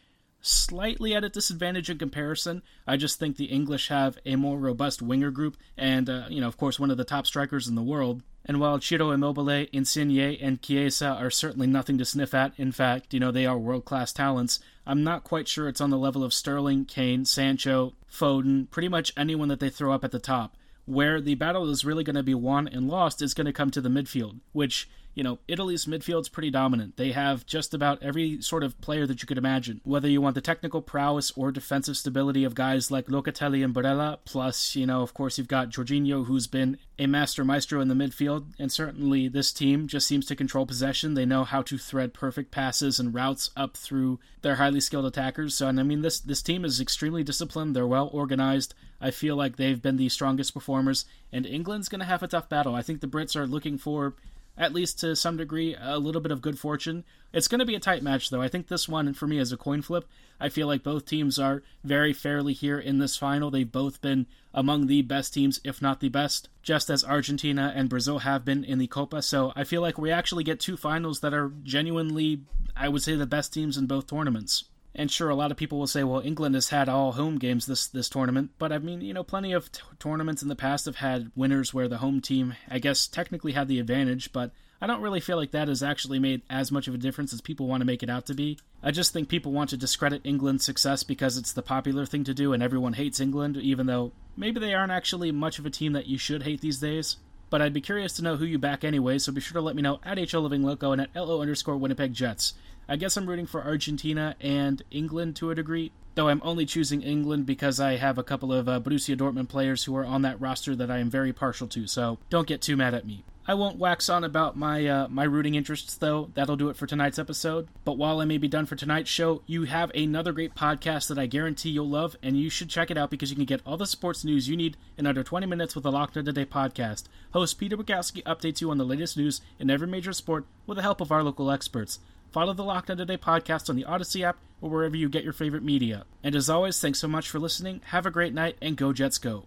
slightly 0.42 1.14
at 1.14 1.24
a 1.24 1.30
disadvantage 1.30 1.90
in 1.90 1.98
comparison. 1.98 2.62
I 2.88 2.98
just 2.98 3.20
think 3.20 3.36
the 3.36 3.46
English 3.46 3.90
have 3.90 4.18
a 4.26 4.36
more 4.36 4.58
robust 4.58 5.02
winger 5.02 5.32
group, 5.32 5.58
and 5.78 6.10
uh, 6.10 6.26
you 6.30 6.42
know, 6.42 6.48
of 6.48 6.58
course, 6.58 6.80
one 6.80 6.92
of 6.92 6.98
the 6.98 7.04
top 7.04 7.28
strikers 7.28 7.68
in 7.68 7.76
the 7.76 7.82
world. 7.82 8.24
And 8.46 8.60
while 8.60 8.80
Ciro 8.82 9.12
Immobile, 9.12 9.68
Insigne, 9.72 10.38
and 10.42 10.62
Chiesa 10.62 11.10
are 11.10 11.30
certainly 11.30 11.68
nothing 11.68 11.98
to 11.98 12.06
sniff 12.06 12.34
at, 12.34 12.54
in 12.58 12.72
fact, 12.72 13.14
you 13.14 13.20
know, 13.20 13.32
they 13.32 13.46
are 13.46 13.60
world 13.60 13.86
class 13.86 14.12
talents, 14.12 14.60
I'm 14.88 15.04
not 15.04 15.24
quite 15.24 15.48
sure 15.48 15.68
it's 15.68 15.82
on 15.82 15.92
the 15.92 15.98
level 15.98 16.24
of 16.24 16.34
Sterling, 16.34 16.86
Kane, 16.86 17.26
Sancho, 17.26 17.94
Foden, 18.12 18.72
pretty 18.72 18.88
much 18.88 19.12
anyone 19.16 19.50
that 19.50 19.60
they 19.60 19.70
throw 19.70 19.94
up 19.94 20.04
at 20.04 20.12
the 20.12 20.20
top. 20.20 20.56
Where 20.86 21.22
the 21.22 21.36
battle 21.36 21.70
is 21.70 21.86
really 21.86 22.04
going 22.04 22.16
to 22.16 22.24
be 22.24 22.34
won 22.34 22.68
and 22.68 22.88
lost 22.88 23.22
is 23.22 23.36
going 23.36 23.46
to 23.46 23.54
come 23.54 23.70
to 23.70 23.82
the 23.82 23.90
midfield, 23.90 24.40
which 24.52 24.90
you 25.20 25.24
know, 25.24 25.38
Italy's 25.50 25.86
midfield's 25.86 26.30
pretty 26.30 26.50
dominant. 26.50 26.96
They 26.96 27.12
have 27.12 27.46
just 27.46 27.74
about 27.74 28.02
every 28.02 28.42
sort 28.42 28.64
of 28.64 28.80
player 28.80 29.06
that 29.06 29.22
you 29.22 29.28
could 29.28 29.38
imagine. 29.38 29.82
Whether 29.84 30.08
you 30.08 30.22
want 30.22 30.34
the 30.34 30.40
technical 30.40 30.82
prowess 30.82 31.34
or 31.36 31.52
defensive 31.52 31.98
stability 31.98 32.46
of 32.46 32.56
guys 32.56 32.90
like 32.90 33.08
Locatelli 33.08 33.62
and 33.62 33.76
Barella, 33.76 34.20
plus, 34.24 34.78
you 34.78 34.86
know, 34.86 35.02
of 35.02 35.14
course, 35.14 35.38
you've 35.38 35.50
got 35.50 35.72
Jorginho, 35.72 36.26
who's 36.26 36.48
been 36.48 36.78
a 36.98 37.06
master 37.06 37.44
maestro 37.44 37.82
in 37.82 37.90
the 37.90 37.96
midfield, 37.96 38.46
and 38.58 38.72
certainly 38.72 39.28
this 39.28 39.52
team 39.52 39.88
just 39.90 40.08
seems 40.08 40.26
to 40.28 40.38
control 40.38 40.66
possession. 40.66 41.16
They 41.16 41.26
know 41.26 41.44
how 41.44 41.64
to 41.64 41.78
thread 41.78 42.14
perfect 42.14 42.52
passes 42.52 42.98
and 42.98 43.14
routes 43.14 43.52
up 43.58 43.76
through 43.76 44.20
their 44.42 44.56
highly 44.56 44.80
skilled 44.80 45.06
attackers. 45.06 45.54
So, 45.54 45.68
and 45.68 45.82
I 45.82 45.84
mean, 45.84 46.02
this 46.02 46.22
this 46.22 46.42
team 46.42 46.64
is 46.64 46.80
extremely 46.80 47.26
disciplined. 47.26 47.76
They're 47.76 47.86
well 47.86 48.10
organized. 48.14 48.74
I 49.02 49.12
feel 49.12 49.36
like 49.36 49.58
they've 49.58 49.82
been 49.82 49.98
the 49.98 50.08
strongest 50.08 50.54
performers, 50.54 51.04
and 51.30 51.46
England's 51.46 51.90
going 51.90 52.00
to 52.00 52.06
have 52.06 52.24
a 52.24 52.28
tough 52.30 52.48
battle. 52.48 52.74
I 52.74 52.84
think 52.84 53.02
the 53.02 53.08
Brits 53.08 53.36
are 53.36 53.46
looking 53.46 53.78
for 53.78 54.14
at 54.60 54.74
least 54.74 55.00
to 55.00 55.16
some 55.16 55.38
degree, 55.38 55.76
a 55.80 55.98
little 55.98 56.22
bit 56.22 56.34
of 56.34 56.42
good 56.42 56.60
fortune. 56.60 57.06
It's 57.32 57.48
going 57.48 57.60
to 57.60 57.66
be 57.66 57.76
a 57.76 57.80
tight 57.80 58.04
match, 58.04 58.30
though. 58.30 58.42
I 58.42 58.50
think 58.50 58.68
this 58.68 58.90
one, 58.90 59.14
for 59.14 59.26
me, 59.26 59.40
is 59.40 59.54
a 59.54 59.58
coin 59.58 59.82
flip. 59.82 60.06
I 60.40 60.50
feel 60.50 60.68
like 60.68 60.84
both 60.84 61.06
teams 61.06 61.40
are 61.40 61.64
very 61.84 62.12
fairly 62.12 62.54
here 62.54 62.78
in 62.78 63.00
this 63.00 63.16
final. 63.16 63.50
They've 63.50 63.72
both 63.72 64.02
been 64.02 64.28
among 64.54 64.88
the 64.88 65.02
best 65.02 65.34
teams, 65.34 65.62
if 65.64 65.82
not 65.82 66.02
the 66.02 66.10
best, 66.10 66.50
just 66.62 66.90
as 66.90 67.06
Argentina 67.06 67.72
and 67.74 67.88
Brazil 67.88 68.20
have 68.20 68.44
been 68.44 68.64
in 68.66 68.80
the 68.80 68.88
Copa. 68.88 69.22
So 69.22 69.54
I 69.56 69.64
feel 69.64 69.82
like 69.82 69.98
we 69.98 70.12
actually 70.12 70.44
get 70.44 70.60
two 70.60 70.76
finals 70.76 71.22
that 71.22 71.34
are 71.34 71.54
genuinely, 71.64 72.42
I 72.76 72.90
would 72.90 73.04
say, 73.04 73.16
the 73.16 73.26
best 73.26 73.54
teams 73.54 73.78
in 73.78 73.86
both 73.86 74.08
tournaments. 74.08 74.66
And 74.96 75.12
sure, 75.12 75.30
a 75.30 75.36
lot 75.36 75.52
of 75.52 75.58
people 75.58 75.78
will 75.78 75.88
say, 75.88 76.04
well, 76.04 76.22
England 76.22 76.56
has 76.56 76.70
had 76.70 76.90
all 76.90 77.14
home 77.14 77.38
games 77.38 77.68
this 77.68 77.88
this 77.88 78.10
tournament, 78.10 78.52
but 78.58 78.72
I 78.72 78.80
mean, 78.80 79.02
you 79.02 79.14
know, 79.14 79.24
plenty 79.24 79.54
of 79.54 79.72
t- 79.72 79.82
tournaments 80.00 80.42
in 80.42 80.50
the 80.50 80.56
past 80.56 80.86
have 80.86 80.98
had 80.98 81.32
winners 81.36 81.74
where 81.74 81.88
the 81.88 82.00
home 82.00 82.22
team, 82.22 82.56
I 82.70 82.80
guess, 82.80 83.08
technically 83.08 83.52
had 83.52 83.68
the 83.68 83.80
advantage, 83.80 84.34
but 84.34 84.52
I 84.82 84.88
don't 84.88 85.02
really 85.02 85.20
feel 85.20 85.38
like 85.38 85.52
that 85.52 85.68
has 85.68 85.84
actually 85.84 86.20
made 86.20 86.42
as 86.50 86.72
much 86.72 86.88
of 86.88 86.96
a 86.96 86.98
difference 86.98 87.34
as 87.34 87.42
people 87.42 87.68
want 87.68 87.82
to 87.82 87.86
make 87.86 88.02
it 88.02 88.10
out 88.10 88.26
to 88.28 88.34
be. 88.34 88.58
I 88.82 88.92
just 88.92 89.12
think 89.12 89.28
people 89.28 89.52
want 89.52 89.70
to 89.72 89.78
discredit 89.78 90.22
England's 90.24 90.64
success 90.64 91.04
because 91.04 91.38
it's 91.38 91.52
the 91.52 91.62
popular 91.62 92.06
thing 92.06 92.24
to 92.24 92.34
do 92.34 92.54
and 92.54 92.64
everyone 92.64 92.94
hates 92.94 93.20
England, 93.20 93.58
even 93.58 93.88
though 93.88 94.14
maybe 94.38 94.60
they 94.60 94.74
aren't 94.74 94.94
actually 94.94 95.32
much 95.32 95.60
of 95.60 95.66
a 95.66 95.70
team 95.70 95.94
that 95.94 96.08
you 96.08 96.18
should 96.18 96.44
hate 96.44 96.62
these 96.62 96.80
days. 96.80 97.18
But 97.50 97.62
I'd 97.62 97.74
be 97.74 97.82
curious 97.82 98.14
to 98.14 98.24
know 98.24 98.36
who 98.36 98.46
you 98.46 98.60
back 98.60 98.84
anyway, 98.84 99.18
so 99.18 99.32
be 99.32 99.42
sure 99.42 99.60
to 99.60 99.62
let 99.62 99.76
me 99.76 99.82
know 99.82 100.00
at 100.04 100.18
HL 100.18 100.44
Living 100.44 100.64
Loco 100.64 100.92
and 100.92 101.02
at 101.02 101.16
LO 101.16 101.42
underscore 101.42 101.78
Winnipeg 101.78 102.14
Jets. 102.14 102.54
I 102.88 102.96
guess 102.96 103.18
I'm 103.18 103.28
rooting 103.28 103.46
for 103.46 103.64
Argentina 103.64 104.36
and 104.40 104.82
England 104.92 105.36
to 105.38 105.52
a 105.52 105.56
degree, 105.56 105.92
though 106.16 106.28
I'm 106.28 106.42
only 106.44 106.66
choosing 106.66 107.02
England 107.02 107.46
because 107.46 107.80
I 107.80 107.98
have 107.98 108.18
a 108.18 108.24
couple 108.24 108.52
of 108.52 108.68
uh, 108.68 108.80
Borussia 108.80 109.16
Dortmund 109.16 109.50
players 109.50 109.84
who 109.84 109.96
are 109.96 110.06
on 110.06 110.24
that 110.24 110.42
roster 110.42 110.76
that 110.76 110.92
I 110.92 110.98
am 110.98 111.10
very 111.10 111.34
partial 111.34 111.68
to, 111.68 111.88
so 111.88 112.18
don't 112.30 112.48
get 112.48 112.62
too 112.62 112.76
mad 112.76 112.94
at 112.94 113.06
me. 113.06 113.24
I 113.50 113.56
won't 113.56 113.80
wax 113.80 114.10
on 114.10 114.24
about 114.24 114.56
my 114.56 114.86
uh, 114.86 115.08
my 115.08 115.24
rooting 115.24 115.56
interests 115.56 115.96
though. 115.96 116.30
That'll 116.36 116.56
do 116.56 116.70
it 116.70 116.76
for 116.76 116.86
tonight's 116.86 117.18
episode. 117.18 117.68
But 117.84 117.98
while 117.98 118.20
I 118.20 118.26
may 118.26 118.38
be 118.38 118.48
done 118.48 118.68
for 118.68 118.76
tonight's 118.76 119.10
show, 119.10 119.42
you 119.48 119.64
have 119.64 119.90
another 119.96 120.32
great 120.34 120.54
podcast 120.54 121.08
that 121.08 121.18
I 121.18 121.26
guarantee 121.26 121.72
you'll 121.72 121.90
love, 121.90 122.16
and 122.22 122.38
you 122.38 122.52
should 122.52 122.70
check 122.70 122.92
it 122.92 122.98
out 122.98 123.10
because 123.10 123.32
you 123.32 123.36
can 123.36 123.46
get 123.46 123.62
all 123.66 123.76
the 123.76 123.88
sports 123.88 124.24
news 124.24 124.48
you 124.48 124.56
need 124.56 124.78
in 125.00 125.08
under 125.08 125.24
20 125.24 125.48
minutes 125.48 125.74
with 125.74 125.84
the 125.84 125.92
Locked 125.92 126.16
On 126.16 126.26
Today 126.26 126.46
podcast. 126.46 127.06
Host 127.34 127.58
Peter 127.58 127.76
Bukowski 127.76 128.22
updates 128.22 128.62
you 128.62 128.70
on 128.70 128.78
the 128.78 128.86
latest 128.86 129.18
news 129.18 129.42
in 129.58 129.72
every 129.72 129.88
major 129.88 130.14
sport 130.14 130.46
with 130.68 130.76
the 130.76 130.84
help 130.84 131.02
of 131.02 131.12
our 131.12 131.24
local 131.24 131.50
experts. 131.50 131.98
Follow 132.32 132.54
the 132.54 132.64
Locked 132.64 132.92
On 132.92 132.98
Today 132.98 133.18
podcast 133.18 133.68
on 133.68 133.76
the 133.76 133.86
Odyssey 133.86 134.24
app 134.24 134.38
or 134.62 134.70
wherever 134.70 134.96
you 134.96 135.10
get 135.10 135.24
your 135.24 135.34
favorite 135.34 135.64
media. 135.64 136.06
And 136.24 136.36
as 136.36 136.52
always, 136.52 136.80
thanks 136.80 137.00
so 137.00 137.08
much 137.08 137.28
for 137.28 137.40
listening. 137.40 137.82
Have 137.86 138.06
a 138.06 138.12
great 138.12 138.36
night 138.36 138.58
and 138.62 138.78
go 138.78 138.94
Jets 138.94 139.18
go. 139.18 139.38